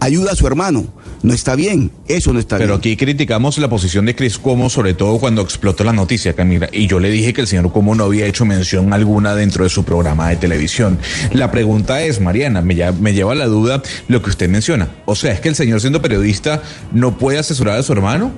ayuda 0.01 0.33
a 0.33 0.35
su 0.35 0.45
hermano? 0.47 0.83
No 1.23 1.33
está 1.33 1.55
bien, 1.55 1.91
eso 2.07 2.33
no 2.33 2.39
está 2.39 2.57
Pero 2.57 2.69
bien. 2.73 2.79
aquí 2.79 2.97
criticamos 2.97 3.57
la 3.59 3.69
posición 3.69 4.05
de 4.07 4.15
Chris 4.15 4.37
Cuomo, 4.39 4.69
sobre 4.71 4.95
todo 4.95 5.19
cuando 5.19 5.41
explotó 5.43 5.83
la 5.83 5.93
noticia, 5.93 6.33
Camila. 6.33 6.67
Y 6.71 6.87
yo 6.87 6.99
le 6.99 7.09
dije 7.11 7.31
que 7.31 7.41
el 7.41 7.47
señor 7.47 7.71
Cuomo 7.71 7.93
no 7.95 8.05
había 8.05 8.25
hecho 8.25 8.43
mención 8.43 8.91
alguna 8.91 9.35
dentro 9.35 9.63
de 9.63 9.69
su 9.69 9.83
programa 9.85 10.29
de 10.29 10.35
televisión. 10.37 10.97
La 11.31 11.51
pregunta 11.51 12.01
es, 12.01 12.19
Mariana, 12.19 12.61
me, 12.61 12.75
lla- 12.75 12.93
me 12.97 13.13
lleva 13.13 13.33
a 13.33 13.35
la 13.35 13.45
duda 13.45 13.83
lo 14.07 14.21
que 14.23 14.31
usted 14.31 14.49
menciona. 14.49 14.89
O 15.05 15.15
sea, 15.15 15.31
es 15.31 15.39
que 15.39 15.49
el 15.49 15.55
señor 15.55 15.79
siendo 15.79 16.01
periodista 16.01 16.63
no 16.91 17.17
puede 17.17 17.37
asesorar 17.37 17.77
a 17.77 17.83
su 17.83 17.93
hermano. 17.93 18.31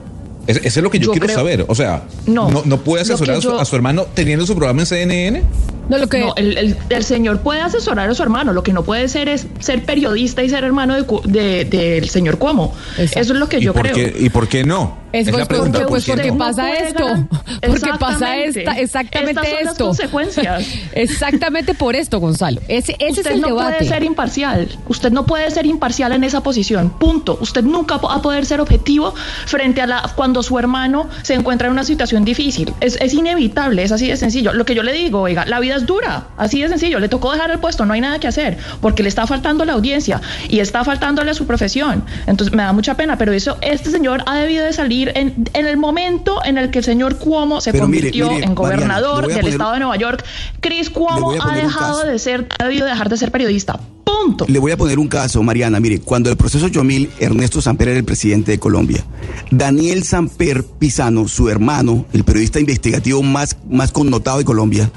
Es- 0.45 0.57
Eso 0.57 0.81
es 0.81 0.83
lo 0.83 0.89
que 0.91 0.99
yo, 0.99 1.05
Yo 1.05 1.11
quiero 1.13 1.27
creo- 1.27 1.37
saber. 1.37 1.65
O 1.69 1.75
sea, 1.75 2.03
No. 2.27 2.51
no, 2.51 2.63
no 2.65 2.81
puede 2.83 3.03
asesorar 3.03 3.37
a 3.37 3.41
su, 3.41 3.57
a 3.57 3.63
su 3.63 3.75
hermano 3.77 4.05
teniendo 4.13 4.45
su 4.45 4.55
programa 4.55 4.81
en 4.81 4.87
CNN. 4.87 5.43
No, 5.89 5.97
lo 5.97 6.07
que, 6.07 6.19
No, 6.21 6.33
el, 6.37 6.57
el- 6.57 6.77
el 6.89 7.03
señor 7.03 7.41
puede 7.41 7.61
asesorar 7.61 8.09
a 8.09 8.13
su 8.15 8.23
hermano, 8.23 8.53
lo 8.53 8.63
que 8.63 8.71
no 8.73 8.83
puede 8.83 9.07
ser 9.09 9.27
es 9.29 9.47
ser 9.59 9.83
periodista 9.83 10.41
y 10.43 10.49
ser 10.49 10.63
hermano 10.63 10.95
de 10.95 11.03
Cu- 11.03 11.21
de- 11.25 11.65
del 11.65 12.09
señor 12.09 12.37
Cuomo. 12.37 12.73
Eso 12.97 13.19
es 13.19 13.29
lo 13.29 13.49
que 13.49 13.57
¿Y 13.57 13.61
yo 13.63 13.73
por, 13.73 13.83
creo. 13.83 13.95
qué, 13.95 14.15
¿Y 14.17 14.29
por 14.29 14.47
qué 14.47 14.63
no? 14.63 15.02
Es, 15.13 15.27
Es 15.27 15.31
pues, 15.31 15.39
la 15.41 15.45
pregunta. 15.47 15.79
porque, 15.79 15.83
¿por 15.83 15.89
pues, 15.89 16.05
porque 16.05 16.33
pasa 16.33 16.73
esto. 16.73 17.27
Porque 17.65 17.91
pasa 17.97 18.35
Exactamente. 18.35 18.59
esta, 18.59 18.71
exactamente 18.81 19.31
Estas 19.41 19.47
son 19.53 19.63
las 19.63 19.71
esto. 19.73 19.85
consecuencias. 19.85 20.67
Exactamente 20.93 21.73
por 21.73 21.95
esto, 21.95 22.19
Gonzalo. 22.19 22.59
Ese, 22.67 22.95
ese 22.99 23.11
Usted 23.21 23.27
es 23.27 23.35
el 23.35 23.41
no 23.41 23.47
debate. 23.47 23.77
puede 23.77 23.89
ser 23.89 24.03
imparcial. 24.03 24.67
Usted 24.89 25.11
no 25.11 25.25
puede 25.25 25.49
ser 25.51 25.65
imparcial 25.65 26.11
en 26.11 26.23
esa 26.25 26.41
posición. 26.43 26.89
Punto. 26.89 27.37
Usted 27.39 27.63
nunca 27.63 27.97
va 27.97 28.15
a 28.15 28.21
poder 28.21 28.45
ser 28.45 28.59
objetivo 28.59 29.13
frente 29.45 29.81
a 29.81 29.87
la 29.87 30.11
cuando 30.15 30.43
su 30.43 30.59
hermano 30.59 31.07
se 31.21 31.35
encuentra 31.35 31.67
en 31.67 31.73
una 31.73 31.83
situación 31.85 32.25
difícil. 32.25 32.73
Es, 32.81 32.97
es 32.99 33.13
inevitable, 33.13 33.83
es 33.83 33.91
así 33.93 34.07
de 34.07 34.17
sencillo. 34.17 34.51
Lo 34.51 34.65
que 34.65 34.75
yo 34.75 34.83
le 34.83 34.91
digo, 34.91 35.21
oiga, 35.21 35.45
la 35.45 35.59
vida 35.61 35.75
es 35.77 35.85
dura, 35.85 36.27
así 36.37 36.61
de 36.61 36.67
sencillo. 36.67 36.99
Le 36.99 37.07
tocó 37.07 37.31
dejar 37.31 37.49
el 37.51 37.59
puesto, 37.59 37.85
no 37.85 37.93
hay 37.93 38.01
nada 38.01 38.19
que 38.19 38.27
hacer, 38.27 38.57
porque 38.81 39.03
le 39.03 39.09
está 39.09 39.25
faltando 39.27 39.63
la 39.63 39.73
audiencia 39.73 40.19
y 40.49 40.59
está 40.59 40.83
faltándole 40.83 41.31
a 41.31 41.33
su 41.33 41.45
profesión. 41.47 42.03
Entonces 42.27 42.53
me 42.53 42.63
da 42.63 42.73
mucha 42.73 42.95
pena, 42.95 43.17
pero 43.17 43.31
eso, 43.31 43.57
este 43.61 43.89
señor 43.89 44.23
ha 44.25 44.35
debido 44.37 44.65
de 44.65 44.73
salir 44.73 45.02
en, 45.15 45.49
en 45.53 45.65
el 45.65 45.77
momento 45.77 46.39
en 46.45 46.57
el 46.57 46.71
que 46.71 46.79
el 46.79 46.85
señor 46.85 47.17
Cuomo 47.17 47.61
se 47.61 47.71
Pero 47.71 47.83
convirtió 47.85 48.29
mire, 48.31 48.45
en 48.45 48.55
gobernador 48.55 49.27
del 49.27 49.37
poner- 49.37 49.51
estado 49.51 49.73
de 49.73 49.79
Nueva 49.79 49.97
York. 49.97 50.23
Chris 50.59 50.89
Cuomo 50.89 51.33
ha 51.41 51.55
dejado 51.55 52.03
de 52.05 52.17
ser, 52.19 52.47
ha 52.59 52.63
debido 52.63 52.85
dejar 52.85 53.09
de 53.09 53.17
ser 53.17 53.31
periodista. 53.31 53.79
Punto. 54.03 54.45
Le 54.47 54.59
voy 54.59 54.71
a 54.71 54.77
poner 54.77 54.99
un 54.99 55.07
caso, 55.07 55.41
Mariana. 55.43 55.79
Mire, 55.79 55.99
cuando 55.99 56.29
el 56.29 56.37
proceso 56.37 56.67
Yomil, 56.67 57.09
Ernesto 57.19 57.61
Samper 57.61 57.89
era 57.89 57.97
el 57.99 58.05
presidente 58.05 58.51
de 58.51 58.59
Colombia. 58.59 59.03
Daniel 59.49 60.03
Samper 60.03 60.63
Pisano, 60.63 61.27
su 61.27 61.49
hermano, 61.49 62.05
el 62.13 62.23
periodista 62.23 62.59
investigativo 62.59 63.21
más, 63.23 63.57
más 63.69 63.91
connotado 63.91 64.37
de 64.37 64.45
Colombia, 64.45 64.91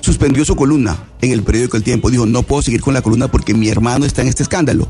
suspendió 0.00 0.44
su 0.44 0.56
columna 0.56 0.96
en 1.20 1.32
el 1.32 1.42
periódico 1.42 1.76
El 1.76 1.82
Tiempo. 1.82 2.10
Dijo, 2.10 2.26
no 2.26 2.42
puedo 2.42 2.62
seguir 2.62 2.80
con 2.80 2.94
la 2.94 3.02
columna 3.02 3.28
porque 3.28 3.54
mi 3.54 3.68
hermano 3.68 4.04
está 4.04 4.22
en 4.22 4.28
este 4.28 4.42
escándalo. 4.42 4.88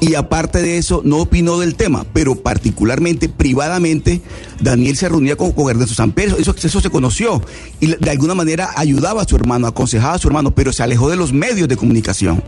Y 0.00 0.14
aparte 0.14 0.60
de 0.60 0.78
eso, 0.78 1.00
no 1.04 1.18
opinó 1.18 1.58
del 1.58 1.74
tema, 1.74 2.04
pero 2.12 2.34
particularmente, 2.34 3.28
privadamente, 3.28 4.20
Daniel 4.60 4.96
se 4.96 5.08
reunía 5.08 5.36
con, 5.36 5.52
con 5.52 5.70
Ernesto 5.70 5.94
Samper. 5.94 6.36
Eso, 6.38 6.54
eso 6.62 6.80
se 6.80 6.90
conoció. 6.90 7.42
Y 7.80 7.94
de 7.96 8.10
alguna 8.10 8.34
manera 8.34 8.70
ayudaba 8.76 9.22
a 9.22 9.28
su 9.28 9.36
hermano, 9.36 9.66
aconsejaba 9.66 10.14
a 10.14 10.18
su 10.18 10.28
hermano, 10.28 10.54
pero 10.54 10.72
se 10.72 10.82
alejó 10.82 11.08
de 11.08 11.16
los 11.16 11.32
medios 11.32 11.68
de 11.68 11.76
comunicación. 11.76 12.42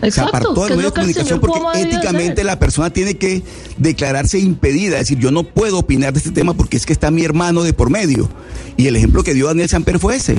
Se 0.00 0.06
Exacto, 0.06 0.36
apartó 0.36 0.54
que 0.62 0.68
del 0.68 0.76
medio 0.76 0.90
de 0.90 0.94
comunicación 0.94 1.40
porque 1.40 1.82
éticamente 1.82 2.44
la 2.44 2.58
persona 2.58 2.90
tiene 2.90 3.16
que 3.16 3.42
declararse 3.78 4.38
impedida, 4.38 4.94
es 4.94 5.08
decir, 5.08 5.18
yo 5.18 5.32
no 5.32 5.42
puedo 5.42 5.78
opinar 5.78 6.12
de 6.12 6.18
este 6.18 6.30
tema 6.30 6.54
porque 6.54 6.76
es 6.76 6.86
que 6.86 6.92
está 6.92 7.10
mi 7.10 7.24
hermano 7.24 7.64
de 7.64 7.72
por 7.72 7.90
medio. 7.90 8.28
Y 8.76 8.86
el 8.86 8.94
ejemplo 8.94 9.24
que 9.24 9.34
dio 9.34 9.48
Daniel 9.48 9.68
Samper 9.68 9.98
fue 9.98 10.16
ese. 10.16 10.36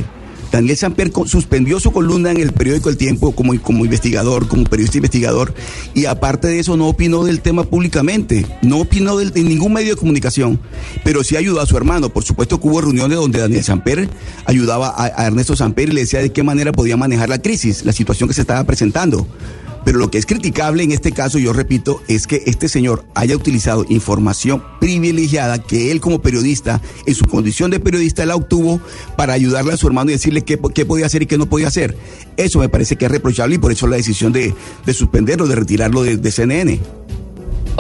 Daniel 0.52 0.78
Samper 0.78 1.12
suspendió 1.26 1.80
su 1.80 1.92
columna 1.92 2.32
en 2.32 2.38
el 2.38 2.52
periódico 2.54 2.90
El 2.90 2.98
Tiempo 2.98 3.32
como, 3.34 3.54
investigador, 3.54 4.48
como 4.48 4.64
periodista 4.64 4.98
investigador, 4.98 5.54
y 5.94 6.06
aparte 6.06 6.48
de 6.48 6.60
eso 6.60 6.76
no 6.76 6.88
opinó 6.88 7.24
del 7.24 7.42
tema 7.42 7.64
públicamente, 7.64 8.46
no 8.62 8.80
opinó 8.80 9.18
del- 9.18 9.32
en 9.36 9.48
ningún 9.48 9.74
medio 9.74 9.92
de 9.94 10.00
comunicación, 10.00 10.60
pero 11.04 11.24
sí 11.24 11.36
ayudó 11.36 11.62
a 11.62 11.66
su 11.66 11.78
hermano. 11.78 12.10
Por 12.10 12.24
supuesto 12.24 12.60
que 12.60 12.68
hubo 12.68 12.82
reuniones 12.82 13.18
donde 13.18 13.40
Daniel 13.40 13.64
Samper 13.64 14.10
ayudaba 14.46 14.90
a, 14.90 15.06
a 15.22 15.28
Ernesto 15.28 15.56
Samper 15.56 15.90
y 15.90 15.92
le 15.94 16.02
decía 16.02 16.20
de 16.20 16.32
qué 16.32 16.42
manera 16.44 16.72
podía 16.72 16.98
manejar 16.98 17.30
la 17.30 17.40
crisis, 17.42 17.86
la 17.86 17.94
situación 17.94 18.28
que 18.28 18.34
se 18.36 18.42
estaba 18.42 18.64
presentando. 18.64 19.28
Pero 19.86 19.98
lo 19.98 20.12
que 20.12 20.18
es 20.18 20.26
criticable 20.26 20.84
en 20.84 20.92
este 20.92 21.12
caso, 21.12 21.40
yo 21.40 21.54
repito, 21.54 22.02
es 22.08 22.28
que 22.28 22.44
este 22.46 22.68
señor 22.70 23.06
haya 23.16 23.36
utilizado 23.36 23.86
información 23.90 24.64
privilegiada 24.80 25.62
que 25.62 25.92
él 25.92 26.02
como 26.02 26.22
periodista, 26.22 26.82
en 27.06 27.16
su 27.16 27.26
condición 27.26 27.72
de 27.72 27.80
periodista, 27.80 28.26
la 28.26 28.36
obtuvo 28.36 28.82
para 29.16 29.34
ayudarle 29.34 29.74
a 29.74 29.78
su 29.78 29.88
hermano 29.88 30.12
y 30.12 30.14
decirle 30.14 30.44
qué, 30.44 30.60
qué 30.74 30.86
podía 30.86 31.06
hacer 31.06 31.24
y 31.24 31.26
qué 31.26 31.38
no 31.38 31.50
podía 31.50 31.68
hacer. 31.68 31.98
Eso 32.38 32.60
me 32.60 32.70
parece 32.70 32.96
que 32.96 33.06
es 33.06 33.12
reprochable 33.12 33.56
y 33.56 33.60
por 33.60 33.72
eso 33.72 33.88
la 33.88 33.98
decisión 33.98 34.34
de, 34.34 34.54
de 34.86 34.94
suspenderlo, 34.94 35.48
de 35.48 35.56
retirarlo 35.56 36.04
de, 36.04 36.18
de 36.18 36.32
CNN. 36.32 36.80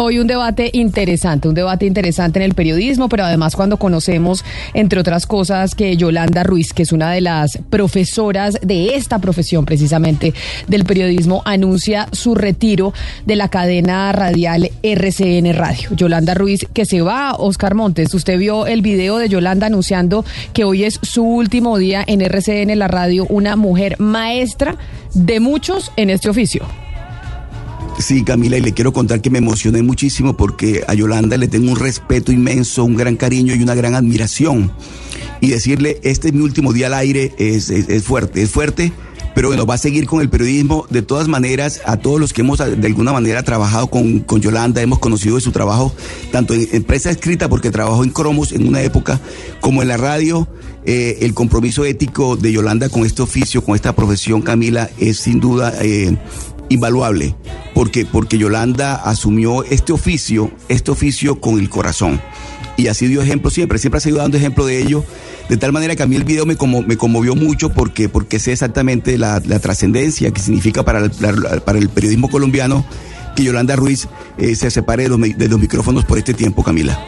Hoy 0.01 0.17
un 0.17 0.27
debate 0.27 0.69
interesante, 0.71 1.49
un 1.49 1.55
debate 1.55 1.85
interesante 1.85 2.39
en 2.39 2.43
el 2.43 2.53
periodismo, 2.53 3.09
pero 3.09 3.25
además 3.25 3.57
cuando 3.57 3.75
conocemos, 3.75 4.45
entre 4.73 4.97
otras 4.97 5.25
cosas, 5.25 5.75
que 5.75 5.97
Yolanda 5.97 6.43
Ruiz, 6.43 6.71
que 6.71 6.83
es 6.83 6.93
una 6.93 7.11
de 7.11 7.19
las 7.19 7.59
profesoras 7.69 8.57
de 8.61 8.95
esta 8.95 9.19
profesión 9.19 9.65
precisamente 9.65 10.33
del 10.69 10.85
periodismo, 10.85 11.41
anuncia 11.43 12.07
su 12.13 12.33
retiro 12.33 12.93
de 13.25 13.35
la 13.35 13.49
cadena 13.49 14.13
radial 14.13 14.71
RCN 14.83 15.53
Radio. 15.53 15.89
Yolanda 15.91 16.33
Ruiz, 16.33 16.65
que 16.73 16.85
se 16.85 17.01
va, 17.01 17.35
Oscar 17.35 17.75
Montes, 17.75 18.13
usted 18.13 18.39
vio 18.39 18.67
el 18.67 18.81
video 18.81 19.17
de 19.17 19.27
Yolanda 19.27 19.67
anunciando 19.67 20.23
que 20.53 20.63
hoy 20.63 20.85
es 20.85 20.97
su 21.01 21.25
último 21.25 21.77
día 21.77 22.05
en 22.07 22.21
RCN, 22.21 22.79
la 22.79 22.87
radio, 22.87 23.25
una 23.27 23.57
mujer 23.57 23.99
maestra 23.99 24.77
de 25.13 25.41
muchos 25.41 25.91
en 25.97 26.09
este 26.09 26.29
oficio. 26.29 26.88
Sí, 27.99 28.23
Camila, 28.23 28.57
y 28.57 28.61
le 28.61 28.73
quiero 28.73 28.93
contar 28.93 29.21
que 29.21 29.29
me 29.29 29.39
emocioné 29.39 29.83
muchísimo 29.83 30.35
porque 30.37 30.83
a 30.87 30.93
Yolanda 30.93 31.35
le 31.37 31.49
tengo 31.49 31.69
un 31.69 31.75
respeto 31.77 32.31
inmenso, 32.31 32.85
un 32.85 32.95
gran 32.95 33.17
cariño 33.17 33.53
y 33.53 33.61
una 33.61 33.75
gran 33.75 33.93
admiración. 33.93 34.71
Y 35.41 35.49
decirle, 35.49 35.99
este 36.03 36.29
es 36.29 36.33
mi 36.33 36.41
último 36.41 36.71
día 36.73 36.87
al 36.87 36.93
aire, 36.93 37.33
es, 37.37 37.69
es- 37.69 38.03
fuerte, 38.03 38.41
es 38.41 38.49
fuerte, 38.49 38.93
pero 39.35 39.49
bueno, 39.49 39.65
va 39.65 39.75
a 39.75 39.77
seguir 39.77 40.05
con 40.05 40.21
el 40.21 40.29
periodismo. 40.29 40.85
De 40.89 41.01
todas 41.01 41.27
maneras, 41.27 41.81
a 41.85 41.97
todos 41.97 42.21
los 42.21 42.31
que 42.31 42.41
hemos 42.41 42.59
de 42.59 42.87
alguna 42.87 43.11
manera 43.11 43.43
trabajado 43.43 43.87
con, 43.87 44.19
con 44.19 44.39
Yolanda, 44.41 44.81
hemos 44.81 44.99
conocido 44.99 45.35
de 45.35 45.41
su 45.41 45.51
trabajo, 45.51 45.93
tanto 46.31 46.53
en 46.53 46.67
empresa 46.71 47.09
escrita, 47.11 47.49
porque 47.49 47.69
trabajó 47.69 48.03
en 48.05 48.11
Cromos 48.11 48.53
en 48.53 48.65
una 48.67 48.81
época, 48.81 49.19
como 49.59 49.81
en 49.81 49.89
la 49.89 49.97
radio. 49.97 50.47
Eh, 50.85 51.17
el 51.21 51.33
compromiso 51.33 51.83
ético 51.83 52.37
de 52.37 52.53
Yolanda 52.53 52.87
con 52.87 53.05
este 53.05 53.21
oficio, 53.21 53.61
con 53.63 53.75
esta 53.75 53.93
profesión, 53.93 54.41
Camila, 54.41 54.89
es 54.97 55.19
sin 55.19 55.39
duda 55.41 55.73
eh, 55.81 56.17
invaluable, 56.69 57.35
porque, 57.73 58.05
porque 58.05 58.37
Yolanda 58.37 58.95
asumió 58.95 59.63
este 59.63 59.93
oficio, 59.93 60.51
este 60.67 60.91
oficio 60.91 61.39
con 61.39 61.59
el 61.59 61.69
corazón. 61.69 62.21
Y 62.77 62.87
así 62.87 63.07
dio 63.07 63.21
ejemplo 63.21 63.51
siempre, 63.51 63.77
siempre 63.77 63.97
ha 63.97 64.01
seguido 64.01 64.21
dando 64.21 64.37
ejemplo 64.37 64.65
de 64.65 64.81
ello, 64.81 65.03
de 65.49 65.57
tal 65.57 65.73
manera 65.73 65.95
que 65.95 66.03
a 66.03 66.07
mí 66.07 66.15
el 66.15 66.23
video 66.23 66.45
me, 66.45 66.55
como, 66.55 66.81
me 66.81 66.95
conmovió 66.95 67.35
mucho 67.35 67.73
porque, 67.73 68.07
porque 68.07 68.39
sé 68.39 68.53
exactamente 68.53 69.17
la, 69.17 69.41
la 69.45 69.59
trascendencia 69.59 70.31
que 70.31 70.39
significa 70.39 70.85
para 70.85 71.09
para 71.09 71.79
el 71.79 71.89
periodismo 71.89 72.29
colombiano 72.29 72.85
que 73.39 73.45
Yolanda 73.45 73.77
Ruiz 73.77 74.09
eh, 74.37 74.53
se 74.53 74.69
separe 74.69 75.03
de 75.03 75.47
los, 75.47 75.59
micrófonos 75.59 76.03
por 76.03 76.17
este 76.17 76.33
tiempo, 76.33 76.61
Camila. 76.61 76.99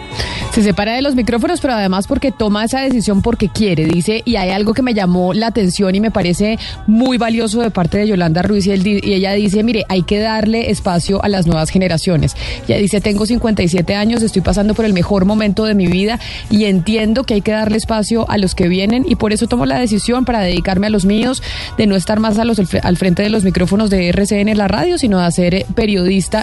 Se 0.54 0.63
separa 0.63 0.94
de 0.94 1.02
los 1.02 1.13
micrófonos, 1.13 1.60
pero 1.60 1.74
además 1.74 2.08
porque 2.08 2.32
toma 2.32 2.63
esa 2.63 2.80
decisión 2.80 3.22
porque 3.22 3.50
quiere, 3.50 3.86
dice, 3.86 4.22
y 4.24 4.38
hay 4.38 4.52
algo 4.52 4.74
que 4.74 4.82
me 4.82 4.94
llamó 4.94 5.34
la 5.34 5.48
atención 5.48 5.94
y 5.94 6.00
me 6.00 6.10
parece 6.10 6.58
muy 6.88 7.17
valioso 7.17 7.62
de 7.62 7.70
parte 7.70 7.98
de 7.98 8.08
Yolanda 8.08 8.44
Ruiz 8.44 8.65
y, 8.65 8.72
ella 8.72 9.34
dice, 9.34 9.62
mire, 9.63 9.86
hay 9.89 10.04
que 10.04 10.20
darle 10.20 10.72
espacio 10.72 11.22
a 11.22 11.28
las 11.28 11.48
nuevas 11.48 11.70
generaciones. 11.70 12.36
Ella 12.65 12.78
dice, 12.78 13.02
tengo 13.02 13.26
57 13.26 13.96
años, 13.96 14.22
estoy 14.22 14.41
pasando 14.41 14.74
por 14.74 14.86
el 14.86 14.94
mejor 14.94 15.26
momento 15.26 15.65
de 15.65 15.76
mi 15.76 15.88
vida 15.88 16.17
y 16.50 16.65
entiendo 16.65 17.26
que 17.26 17.34
hay 17.34 17.41
que 17.41 17.52
darle 17.52 17.78
espacio 17.78 18.30
a 18.30 18.38
los 18.38 18.56
que 18.56 18.70
vienen 18.70 19.06
y 19.06 19.15
por 19.15 19.34
eso 19.34 19.48
tomo 19.48 19.65
la 19.65 19.80
decisión 19.80 20.24
para 20.24 20.39
dedicarme 20.39 20.88
a 20.88 20.91
los 20.91 21.04
míos, 21.04 21.44
de 21.78 21.88
no 21.88 21.98
estar 21.98 22.22
más 22.22 22.38
al 22.39 22.98
frente 22.98 23.22
de 23.22 23.30
los 23.30 23.44
micrófonos 23.44 23.89
de 23.89 24.08
RCN 24.10 24.48
en 24.48 24.58
la 24.58 24.70
radio, 24.70 24.98
sino 24.98 25.20
de 25.20 25.26
hacer 25.26 25.56
eh, 25.56 25.65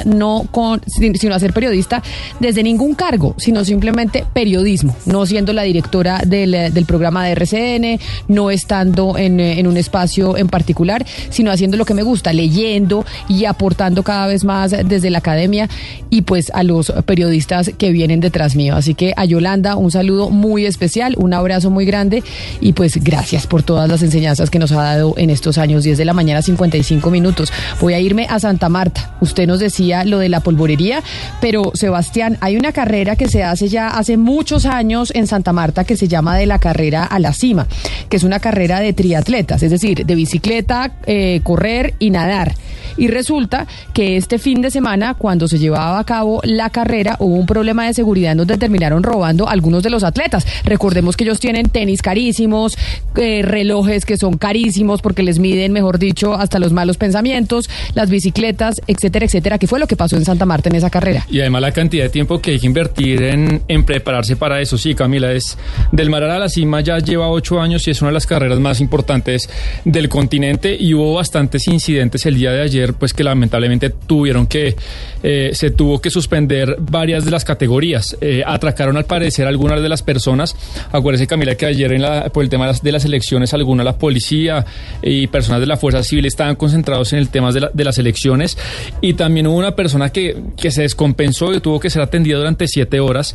no 0.05 0.47
con, 0.51 0.81
sin- 0.87 1.17
sino 1.17 1.35
hacer 1.35 1.53
periodista 1.53 2.03
desde 2.41 2.63
ningún 2.63 2.95
cargo, 2.95 3.35
sino 3.39 3.65
simplemente 3.65 4.25
periodismo, 4.33 4.95
no 5.07 5.27
siendo 5.27 5.53
la 5.53 5.63
directora 5.63 6.23
del, 6.27 6.55
eh, 6.55 6.73
programa 6.87 7.25
de 7.27 7.33
RCN, 7.33 8.01
no 8.29 8.51
estando 8.51 9.19
en, 9.19 9.41
eh, 9.41 9.59
en 9.61 9.67
un 9.67 9.77
espacio 9.77 10.37
en 10.37 10.49
particular, 10.49 11.05
sino 11.31 11.51
haciendo 11.51 11.77
lo 11.77 11.85
que 11.85 11.95
me 11.95 12.03
gusta, 12.03 12.33
leyendo 12.33 13.05
y 13.29 13.45
aportando 13.45 14.03
cada 14.03 14.27
vez 14.27 14.45
más 14.45 14.71
desde 14.85 15.11
la 15.11 15.19
academia 15.19 15.69
y 16.11 16.23
pues 16.23 16.51
a 16.55 16.63
los 16.63 16.93
periodistas 17.05 17.71
que 17.77 17.91
vienen 17.93 18.21
detrás 18.21 18.57
mío. 18.57 18.75
Así 18.77 18.95
que 18.95 19.13
a 19.17 19.25
Yolanda 19.25 19.77
un 19.77 19.91
saludo 19.91 20.31
muy 20.31 20.65
especial, 20.67 21.15
un 21.19 21.35
abrazo 21.35 21.71
muy 21.71 21.85
grande 21.85 22.23
y 22.61 22.73
pues 22.73 22.97
gracias 23.03 23.47
por 23.47 23.63
todas 23.63 23.89
las 23.89 24.03
enseñanzas 24.03 24.51
que 24.51 24.59
nos 24.59 24.73
ha 24.73 24.83
dado 24.83 25.15
en 25.19 25.31
estos 25.31 25.59
años, 25.59 25.85
10 25.85 25.99
de 25.99 26.05
la 26.05 26.15
mañana 26.15 26.41
55 26.43 27.11
minutos. 27.11 27.53
Voy 27.81 27.95
a 27.95 28.01
irme 28.01 28.27
a 28.31 28.39
Santa 28.41 28.69
Marta. 28.69 29.15
Usted 29.21 29.47
nos 29.47 29.61
decía 29.69 30.05
lo 30.05 30.19
de 30.19 30.29
la 30.29 30.41
polvorería, 30.41 31.03
pero 31.41 31.73
Sebastián, 31.75 32.37
hay 32.41 32.57
una 32.57 32.73
carrera 32.73 33.17
que 33.17 33.29
se 33.29 33.43
hace 33.43 33.69
ya 33.69 33.89
hace 33.89 34.17
muchos 34.17 34.67
años 34.67 35.13
en 35.15 35.27
Santa 35.27 35.53
Marta 35.53 35.85
que 35.85 35.97
se 35.97 36.09
llama 36.09 36.37
de 36.37 36.47
la 36.47 36.59
carrera 36.59 37.05
a 37.05 37.19
la 37.19 37.33
cima, 37.33 37.67
que 38.09 38.17
es 38.17 38.25
una 38.25 38.41
carrera 38.41 38.81
de 38.81 38.93
triatletas, 38.93 39.63
es 39.63 39.71
decir, 39.71 40.05
de 40.05 40.15
bicicleta, 40.15 40.93
eh, 41.07 41.41
correr 41.43 41.95
y 41.99 42.11
nadar. 42.11 42.55
Y 42.99 43.09
resulta 43.09 43.67
que 43.95 44.17
este 44.17 44.39
fin 44.39 44.61
de 44.61 44.71
semana, 44.71 45.15
cuando 45.15 45.49
se 45.49 45.59
llevaba 45.59 45.99
a 45.99 46.05
cabo 46.05 46.41
la 46.45 46.71
carrera, 46.71 47.17
hubo 47.21 47.35
un 47.35 47.47
problema 47.47 47.87
de 47.87 47.95
seguridad 47.95 48.37
donde 48.37 48.59
terminaron 48.59 49.03
robando 49.03 49.49
algunos 49.49 49.83
de 49.83 49.91
los 49.91 50.05
atletas. 50.05 50.47
Recordemos 50.65 51.17
que 51.17 51.25
ellos 51.25 51.41
tienen 51.41 51.69
tenis 51.69 52.03
carísimos, 52.03 52.77
eh, 53.17 53.43
relojes 53.43 54.05
que 54.05 54.17
son 54.17 54.37
carísimos 54.37 55.01
porque 55.01 55.23
les 55.23 55.39
miden, 55.39 55.73
mejor 55.73 55.99
dicho, 55.99 56.35
hasta 56.35 56.59
los 56.59 56.73
malos 56.73 56.97
pensamientos, 56.97 57.71
las 57.95 58.11
bicicletas, 58.11 58.81
etcétera, 58.87 59.27
etcétera. 59.27 59.59
¿Qué 59.59 59.67
fue 59.67 59.79
lo 59.79 59.87
que 59.87 59.97
pasó 59.97 60.17
en 60.17 60.25
Santa 60.25 60.47
Marta 60.47 60.69
en 60.69 60.77
esa 60.77 60.91
carrera? 60.91 61.27
Y 61.31 61.41
además 61.41 61.63
la 61.63 61.73
cantidad 61.73 62.05
de 62.05 62.11
tiempo 62.11 62.41
que 62.41 62.53
hay 62.53 62.59
que 62.59 62.67
invertir 62.67 63.23
en, 63.23 63.63
en 63.69 63.85
prepararse 63.85 64.37
para 64.37 64.61
eso. 64.61 64.77
Sí, 64.77 64.95
Camila, 64.95 65.33
es 65.33 65.57
del 65.93 66.11
Marar 66.11 66.31
a 66.31 66.39
la 66.39 66.49
Cima 66.49 66.81
ya 66.81 66.99
lleva 66.99 67.29
ocho 67.29 67.61
años 67.61 67.87
y 67.87 67.91
es 67.91 68.01
una 68.03 68.11
de 68.11 68.15
las 68.15 68.27
carreras 68.27 68.59
más 68.61 68.81
importantes 68.81 69.49
del 69.85 70.09
continente 70.09 70.77
y 70.79 70.95
hubo 70.95 71.15
bastantes 71.15 71.69
incidentes 71.69 72.27
el 72.27 72.37
día 72.37 72.53
de 72.53 72.63
ayer, 72.63 72.88
pues 72.95 73.13
que 73.13 73.25
lamentablemente 73.25 73.91
tuvieron 73.91 74.47
que, 74.47 74.77
eh, 75.23 75.51
se 75.55 75.71
tuvo 75.71 76.01
que 76.01 76.11
suspender 76.11 76.77
varias 76.79 77.25
de 77.25 77.31
las 77.31 77.45
categorías. 77.45 78.17
Eh, 78.21 78.43
atracaron 78.47 78.97
al 78.97 79.05
parecer 79.05 79.47
algunas 79.47 79.83
de 79.83 79.89
las 79.89 80.03
personas. 80.03 80.55
Acuérdese, 80.93 81.27
Camila, 81.27 81.55
que 81.57 81.67
ayer 81.67 81.89
por 82.33 82.43
el 82.45 82.51
tema 82.51 82.65
de 82.67 82.73
las, 82.73 82.83
de 82.83 82.93
las 82.93 83.05
elecciones, 83.05 83.55
alguna 83.55 83.83
la 83.85 83.97
policía 83.99 84.65
y 85.03 85.27
personas 85.29 85.61
de 85.61 85.67
la 85.67 85.77
Fuerza 85.77 86.03
Civil 86.03 86.27
estaban 86.27 86.55
concentrados 86.57 87.13
en 87.13 87.19
el 87.21 87.29
tema 87.31 87.51
de, 87.53 87.61
la- 87.61 87.71
de 87.73 87.85
las 87.85 87.99
elecciones 87.99 88.59
y 89.01 89.15
también 89.15 89.47
hubo 89.47 89.57
una 89.57 89.75
persona 89.75 90.11
que, 90.11 90.37
que 90.57 90.71
se 90.71 90.83
descompensó 90.83 91.55
y 91.55 91.61
tuvo 91.61 91.81
que 91.81 91.89
ser 91.91 92.03
atendida 92.03 92.37
durante 92.39 92.69
siete 92.69 93.01
horas. 93.01 93.35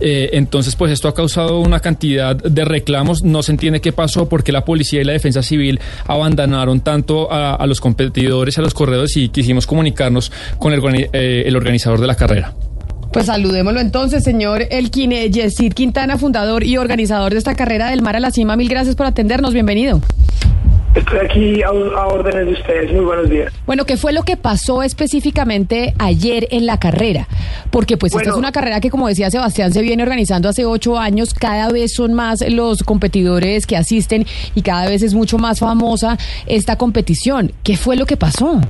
Eh, 0.00 0.30
entonces, 0.32 0.76
pues 0.76 0.92
esto 0.92 1.08
ha 1.08 1.14
causado 1.14 1.60
una 1.60 1.80
cantidad 1.80 2.34
de 2.36 2.64
reclamos. 2.64 3.22
No 3.22 3.42
se 3.42 3.52
entiende 3.52 3.80
qué 3.80 3.92
pasó, 3.92 4.28
porque 4.28 4.50
la 4.52 4.64
policía 4.64 5.00
y 5.00 5.04
la 5.04 5.12
defensa 5.12 5.42
civil 5.42 5.78
abandonaron 6.06 6.80
tanto 6.80 7.30
a, 7.32 7.54
a 7.54 7.66
los 7.66 7.80
competidores, 7.80 8.58
a 8.58 8.62
los 8.62 8.74
corredores 8.80 9.14
y 9.18 9.28
quisimos 9.28 9.66
comunicarnos 9.66 10.32
con 10.58 10.72
el, 10.72 10.80
eh, 11.12 11.42
el 11.44 11.54
organizador 11.54 12.00
de 12.00 12.06
la 12.06 12.14
carrera. 12.14 12.54
Pues 13.12 13.26
saludémoslo 13.26 13.80
entonces, 13.80 14.24
señor 14.24 14.62
Elkin 14.70 15.12
eh, 15.12 15.30
Yesid 15.30 15.74
Quintana, 15.74 16.16
fundador 16.16 16.64
y 16.64 16.78
organizador 16.78 17.32
de 17.32 17.38
esta 17.38 17.54
carrera 17.54 17.90
del 17.90 18.00
mar 18.00 18.16
a 18.16 18.20
la 18.20 18.30
cima. 18.30 18.56
Mil 18.56 18.70
gracias 18.70 18.96
por 18.96 19.04
atendernos, 19.04 19.52
bienvenido. 19.52 20.00
Estoy 20.94 21.18
aquí 21.20 21.62
a, 21.62 21.68
a 21.68 22.06
órdenes 22.08 22.46
de 22.46 22.52
ustedes. 22.52 22.92
Muy 22.92 23.04
buenos 23.04 23.30
días. 23.30 23.52
Bueno, 23.64 23.84
¿qué 23.84 23.96
fue 23.96 24.12
lo 24.12 24.22
que 24.24 24.36
pasó 24.36 24.82
específicamente 24.82 25.94
ayer 25.98 26.48
en 26.50 26.66
la 26.66 26.80
carrera? 26.80 27.28
Porque 27.70 27.96
pues 27.96 28.10
esta 28.12 28.22
Bueno. 28.24 28.32
es 28.34 28.38
una 28.38 28.50
carrera 28.50 28.80
que, 28.80 28.90
como 28.90 29.06
decía 29.06 29.30
Sebastián, 29.30 29.72
se 29.72 29.82
viene 29.82 30.02
organizando 30.02 30.48
hace 30.48 30.64
ocho 30.64 30.98
años. 30.98 31.32
Cada 31.32 31.70
vez 31.70 31.94
son 31.94 32.12
más 32.14 32.40
los 32.48 32.82
competidores 32.82 33.66
que 33.68 33.76
asisten 33.76 34.26
y 34.56 34.62
cada 34.62 34.88
vez 34.88 35.02
es 35.04 35.14
mucho 35.14 35.38
más 35.38 35.60
famosa 35.60 36.18
esta 36.46 36.76
competición. 36.76 37.52
¿Qué 37.62 37.76
fue 37.76 37.94
lo 37.94 38.04
que 38.04 38.16
pasó? 38.16 38.60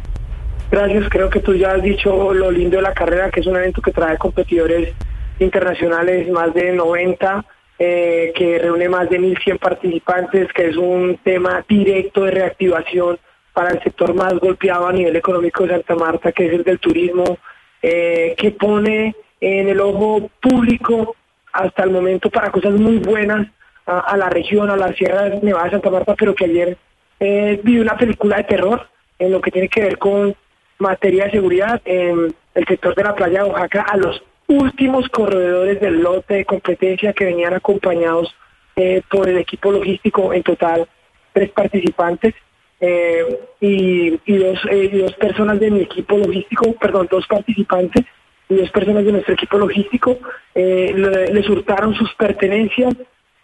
Gracias. 0.70 1.08
Creo 1.08 1.30
que 1.30 1.40
tú 1.40 1.54
ya 1.54 1.70
has 1.72 1.82
dicho 1.82 2.34
lo 2.34 2.50
lindo 2.50 2.76
de 2.76 2.82
la 2.82 2.92
carrera, 2.92 3.30
que 3.30 3.40
es 3.40 3.46
un 3.46 3.56
evento 3.56 3.80
que 3.80 3.92
trae 3.92 4.18
competidores 4.18 4.92
internacionales, 5.38 6.30
más 6.30 6.52
de 6.52 6.72
90, 6.72 7.44
eh, 7.82 8.34
que 8.36 8.58
reúne 8.58 8.90
más 8.90 9.08
de 9.08 9.18
1.100 9.18 9.58
participantes, 9.58 10.52
que 10.52 10.68
es 10.68 10.76
un 10.76 11.18
tema 11.24 11.64
directo 11.66 12.24
de 12.24 12.30
reactivación 12.30 13.18
para 13.54 13.70
el 13.70 13.82
sector 13.82 14.12
más 14.12 14.34
golpeado 14.34 14.86
a 14.86 14.92
nivel 14.92 15.16
económico 15.16 15.62
de 15.62 15.70
Santa 15.70 15.94
Marta, 15.94 16.30
que 16.30 16.46
es 16.46 16.52
el 16.52 16.62
del 16.62 16.78
turismo, 16.78 17.38
eh, 17.80 18.34
que 18.36 18.50
pone 18.50 19.16
en 19.40 19.68
el 19.70 19.80
ojo 19.80 20.30
público 20.42 21.16
hasta 21.54 21.84
el 21.84 21.90
momento 21.90 22.28
para 22.28 22.50
cosas 22.50 22.74
muy 22.74 22.98
buenas 22.98 23.48
a, 23.86 24.14
la 24.14 24.28
región, 24.28 24.68
a 24.68 24.76
la 24.76 24.92
Sierra 24.92 25.30
Nevada 25.42 25.64
de 25.64 25.70
Santa 25.70 25.90
Marta, 25.90 26.14
pero 26.18 26.34
que 26.34 26.44
ayer 26.44 26.76
eh, 27.18 27.60
vi 27.64 27.78
una 27.78 27.96
película 27.96 28.36
de 28.36 28.44
terror 28.44 28.88
en 29.18 29.32
lo 29.32 29.40
que 29.40 29.50
tiene 29.50 29.70
que 29.70 29.80
ver 29.80 29.96
con 29.96 30.36
materia 30.78 31.24
de 31.24 31.30
seguridad 31.30 31.80
en 31.86 32.34
el 32.54 32.66
sector 32.66 32.94
de 32.94 33.04
la 33.04 33.14
playa 33.14 33.42
de 33.42 33.48
Oaxaca 33.48 33.86
a 33.88 33.96
los 33.96 34.22
últimos 34.50 35.08
corredores 35.08 35.80
del 35.80 36.02
lote 36.02 36.34
de 36.34 36.44
competencia 36.44 37.12
que 37.12 37.24
venían 37.24 37.54
acompañados 37.54 38.34
eh, 38.76 39.00
por 39.08 39.28
el 39.28 39.38
equipo 39.38 39.70
logístico, 39.70 40.32
en 40.34 40.42
total 40.42 40.86
tres 41.32 41.50
participantes 41.50 42.34
eh, 42.80 43.38
y, 43.60 44.18
y 44.26 44.36
dos, 44.38 44.58
eh, 44.70 44.90
y 44.92 44.98
dos 44.98 45.14
personas 45.14 45.60
de 45.60 45.70
mi 45.70 45.80
equipo 45.82 46.16
logístico, 46.18 46.72
perdón, 46.74 47.08
dos 47.10 47.26
participantes 47.28 48.04
y 48.48 48.56
dos 48.56 48.70
personas 48.70 49.04
de 49.04 49.12
nuestro 49.12 49.34
equipo 49.34 49.58
logístico, 49.58 50.18
le- 50.54 51.32
les 51.32 51.48
hurtaron 51.48 51.94
sus 51.94 52.12
pertenencias 52.14 52.94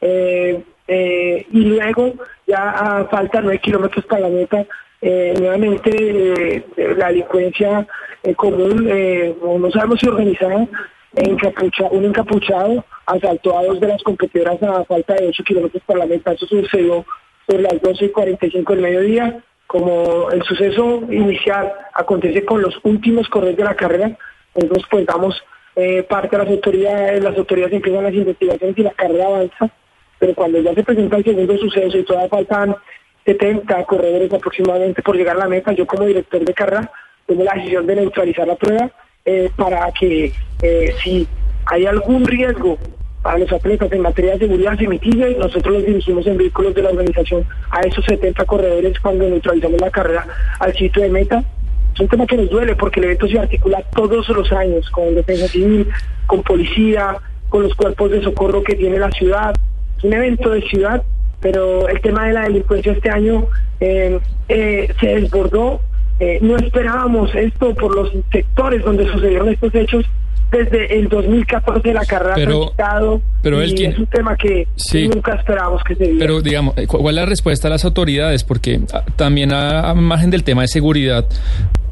y 0.01 1.61
luego 1.65 2.15
ya 2.47 2.71
a 2.71 3.05
falta 3.07 3.41
nueve 3.41 3.61
kilómetros 3.61 4.05
para 4.07 4.23
la 4.23 4.29
meta, 4.29 4.67
nuevamente 5.01 6.65
la 6.97 7.09
delincuencia 7.09 7.87
eh, 8.25 8.35
común, 8.35 8.89
no 9.61 9.71
sabemos 9.71 10.01
si 10.01 10.09
organizada, 10.09 10.67
un 11.17 12.05
encapuchado 12.05 12.85
asaltó 13.07 13.59
a 13.59 13.65
dos 13.65 13.81
de 13.81 13.89
las 13.89 14.03
competidoras 14.03 14.63
a 14.63 14.85
falta 14.85 15.15
de 15.15 15.29
8 15.29 15.45
kilómetros 15.45 15.83
para 15.87 16.01
la 16.01 16.07
meta. 16.07 16.33
Eso 16.33 16.47
sucedió 16.47 17.05
sobre 17.49 17.63
las 17.63 17.81
12 17.81 18.05
y 18.07 18.09
45 18.11 18.73
del 18.73 18.83
mediodía. 18.83 19.43
Como 19.67 20.31
el 20.31 20.43
suceso 20.45 21.03
inicial 21.11 21.73
acontece 21.95 22.45
con 22.45 22.63
los 22.63 22.79
últimos 22.85 23.29
corredores 23.29 23.57
de 23.57 23.65
la 23.65 23.75
carrera, 23.75 24.17
nosotros 24.55 24.85
pues 24.91 25.07
damos 25.07 25.43
eh, 25.75 26.05
parte 26.05 26.37
a 26.37 26.41
las 26.41 26.49
autoridades, 26.49 27.23
las 27.23 27.37
autoridades 27.37 27.75
empiezan 27.75 28.05
las 28.05 28.15
investigaciones 28.15 28.79
y 28.79 28.83
la 28.83 28.93
carrera 28.93 29.27
avanza, 29.27 29.71
pero 30.21 30.35
cuando 30.35 30.61
ya 30.61 30.73
se 30.73 30.85
presenta 30.85 31.17
el 31.17 31.25
segundo 31.25 31.59
suceso 31.59 31.99
y 31.99 32.05
todavía 32.05 32.29
faltan 32.29 32.77
70 33.25 33.85
corredores 33.87 34.33
aproximadamente 34.33 35.03
por 35.03 35.17
llegar 35.17 35.35
a 35.37 35.41
la 35.41 35.49
meta, 35.49 35.73
yo 35.73 35.85
como 35.85 36.05
director 36.05 36.45
de 36.45 36.55
carrera 36.55 36.91
tomo 37.27 37.43
la 37.43 37.55
decisión 37.55 37.87
de 37.87 37.97
neutralizar 37.97 38.47
la 38.47 38.55
prueba 38.55 38.93
eh, 39.27 39.51
para 39.57 39.91
que 39.91 40.33
eh, 40.63 40.95
si 41.03 41.27
hay 41.67 41.85
algún 41.85 42.25
riesgo 42.25 42.79
para 43.23 43.39
los 43.39 43.53
atletas 43.53 43.91
en 43.91 44.01
materia 44.01 44.35
de 44.35 44.39
seguridad 44.39 44.79
se 44.79 44.87
mitigue 44.87 45.37
nosotros 45.37 45.75
los 45.75 45.85
dirigimos 45.85 46.25
en 46.29 46.37
vehículos 46.37 46.77
de 46.77 46.83
la 46.83 46.91
organización 46.91 47.45
a 47.73 47.81
esos 47.81 48.05
70 48.05 48.45
corredores 48.45 49.01
cuando 49.01 49.29
neutralizamos 49.29 49.81
la 49.81 49.91
carrera 49.91 50.29
al 50.61 50.73
sitio 50.75 51.03
de 51.03 51.09
meta. 51.09 51.43
Es 51.93 52.01
un 52.01 52.07
tema 52.07 52.25
que 52.25 52.37
nos 52.37 52.49
duele 52.51 52.77
porque 52.77 53.01
el 53.01 53.07
evento 53.07 53.27
se 53.27 53.41
articula 53.41 53.83
todos 53.97 54.29
los 54.29 54.53
años 54.53 54.89
con 54.91 55.13
defensa 55.17 55.49
civil, 55.49 55.89
con 56.27 56.45
policía, 56.45 57.17
con 57.49 57.65
los 57.65 57.75
cuerpos 57.75 58.13
de 58.13 58.23
socorro 58.23 58.63
que 58.63 58.77
tiene 58.77 58.97
la 58.97 59.11
ciudad. 59.11 59.57
Es 59.99 60.05
un 60.05 60.13
evento 60.13 60.51
de 60.51 60.63
ciudad, 60.63 61.03
pero 61.41 61.89
el 61.89 62.01
tema 62.01 62.29
de 62.29 62.33
la 62.33 62.43
delincuencia 62.43 62.93
este 62.93 63.11
año 63.11 63.49
eh, 63.81 64.21
se 64.47 65.07
desbordó. 65.07 65.81
Eh, 66.19 66.39
no 66.41 66.57
esperábamos 66.57 67.35
esto 67.35 67.75
por 67.75 67.95
los 67.95 68.11
sectores 68.33 68.83
donde 68.85 69.07
sucedieron 69.13 69.49
estos 69.51 69.75
hechos 69.75 70.05
desde 70.51 70.99
el 70.99 71.09
2014 71.09 71.93
la 71.93 72.05
carrera 72.07 72.33
ha 72.33 72.37
Pero- 72.37 72.59
transitado 72.61 73.21
pero 73.43 73.61
y 73.61 73.65
Elkin, 73.65 73.91
es 73.93 73.99
un 73.99 74.07
tema 74.07 74.37
que 74.37 74.67
sí. 74.77 75.09
nunca 75.09 75.35
esperábamos 75.35 75.83
que 75.85 75.95
se 75.97 76.05
diera. 76.05 76.19
Pero 76.21 76.41
digamos, 76.41 76.79
eh, 76.79 76.87
¿cu- 76.87 76.99
¿cuál 76.99 77.17
es 77.19 77.23
la 77.25 77.27
respuesta 77.29 77.69
a 77.69 77.71
las 77.73 77.85
autoridades? 77.85 78.45
Porque 78.45 78.81
ah, 78.95 79.03
también 79.17 79.53
a, 79.53 79.91
a 79.91 79.95
margen 79.95 80.31
del 80.31 80.45
tema 80.45 80.63
de 80.63 80.69
seguridad, 80.69 81.27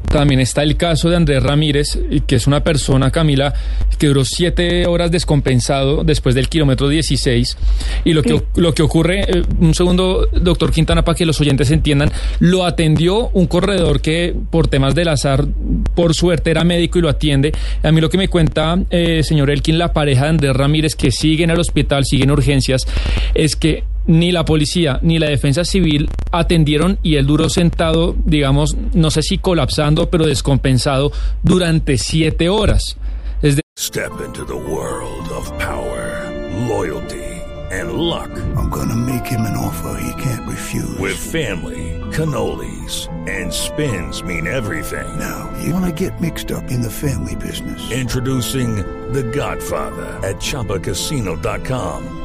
también 0.07 0.39
está 0.39 0.63
el 0.63 0.77
caso 0.77 1.09
de 1.09 1.15
Andrés 1.15 1.43
Ramírez, 1.43 1.99
que 2.25 2.35
es 2.35 2.47
una 2.47 2.63
persona, 2.63 3.11
Camila, 3.11 3.53
que 3.97 4.07
duró 4.07 4.23
siete 4.25 4.85
horas 4.87 5.11
descompensado 5.11 6.03
después 6.03 6.35
del 6.35 6.49
kilómetro 6.49 6.87
16. 6.89 7.57
Y 8.05 8.13
lo 8.13 8.23
que, 8.23 8.41
lo 8.55 8.73
que 8.73 8.83
ocurre, 8.83 9.21
eh, 9.21 9.43
un 9.59 9.73
segundo, 9.73 10.27
doctor 10.31 10.71
Quintana, 10.71 11.03
para 11.03 11.15
que 11.15 11.25
los 11.25 11.39
oyentes 11.41 11.71
entiendan, 11.71 12.11
lo 12.39 12.65
atendió 12.65 13.29
un 13.29 13.47
corredor 13.47 14.01
que 14.01 14.35
por 14.49 14.67
temas 14.67 14.95
del 14.95 15.09
azar, 15.09 15.45
por 15.95 16.13
suerte 16.13 16.51
era 16.51 16.63
médico 16.63 16.99
y 16.99 17.01
lo 17.01 17.09
atiende. 17.09 17.53
A 17.83 17.91
mí 17.91 18.01
lo 18.01 18.09
que 18.09 18.17
me 18.17 18.27
cuenta, 18.27 18.77
eh, 18.89 19.23
señor 19.23 19.49
Elkin, 19.49 19.77
la 19.77 19.93
pareja 19.93 20.23
de 20.23 20.29
Andrés 20.29 20.55
Ramírez, 20.55 20.95
que 20.95 21.11
sigue 21.11 21.43
en 21.43 21.49
el 21.49 21.59
hospital, 21.59 22.05
sigue 22.05 22.23
en 22.23 22.31
urgencias, 22.31 22.85
es 23.33 23.55
que 23.55 23.83
ni 24.07 24.31
la 24.31 24.45
policía 24.45 24.99
ni 25.01 25.19
la 25.19 25.29
defensa 25.29 25.63
civil 25.65 26.09
atendieron 26.31 26.99
y 27.03 27.15
él 27.15 27.25
duró 27.25 27.49
sentado, 27.49 28.15
digamos, 28.25 28.75
no 28.93 29.09
sé 29.11 29.21
si 29.21 29.37
colapsando, 29.37 30.09
pero 30.09 30.25
descompensado 30.25 31.11
durante 31.43 31.97
siete 31.97 32.49
horas. 32.49 32.97
Es 33.41 33.55
de- 33.55 33.61
Step 33.77 34.11
into 34.25 34.45
the 34.45 34.53
world 34.53 35.29
of 35.31 35.51
power, 35.57 36.31
loyalty, 36.67 37.15
and 37.71 37.91
luck. 37.93 38.29
I'm 38.57 38.69
gonna 38.69 38.95
make 38.95 39.25
him 39.29 39.41
an 39.41 39.55
offer 39.57 39.97
he 40.01 40.13
can't 40.23 40.47
refuse. 40.47 40.97
With 40.99 41.15
family, 41.17 41.99
cannolis, 42.15 43.09
and 43.27 43.51
spins 43.51 44.23
mean 44.23 44.47
everything. 44.47 45.05
Now, 45.19 45.49
you 45.63 45.73
wanna 45.73 45.91
get 45.91 46.13
mixed 46.21 46.51
up 46.51 46.63
in 46.71 46.81
the 46.81 46.89
family 46.89 47.35
business. 47.35 47.81
Introducing 47.91 48.77
The 49.11 49.23
Godfather 49.23 50.19
at 50.23 50.37
ChumbaCasino.com. 50.39 52.24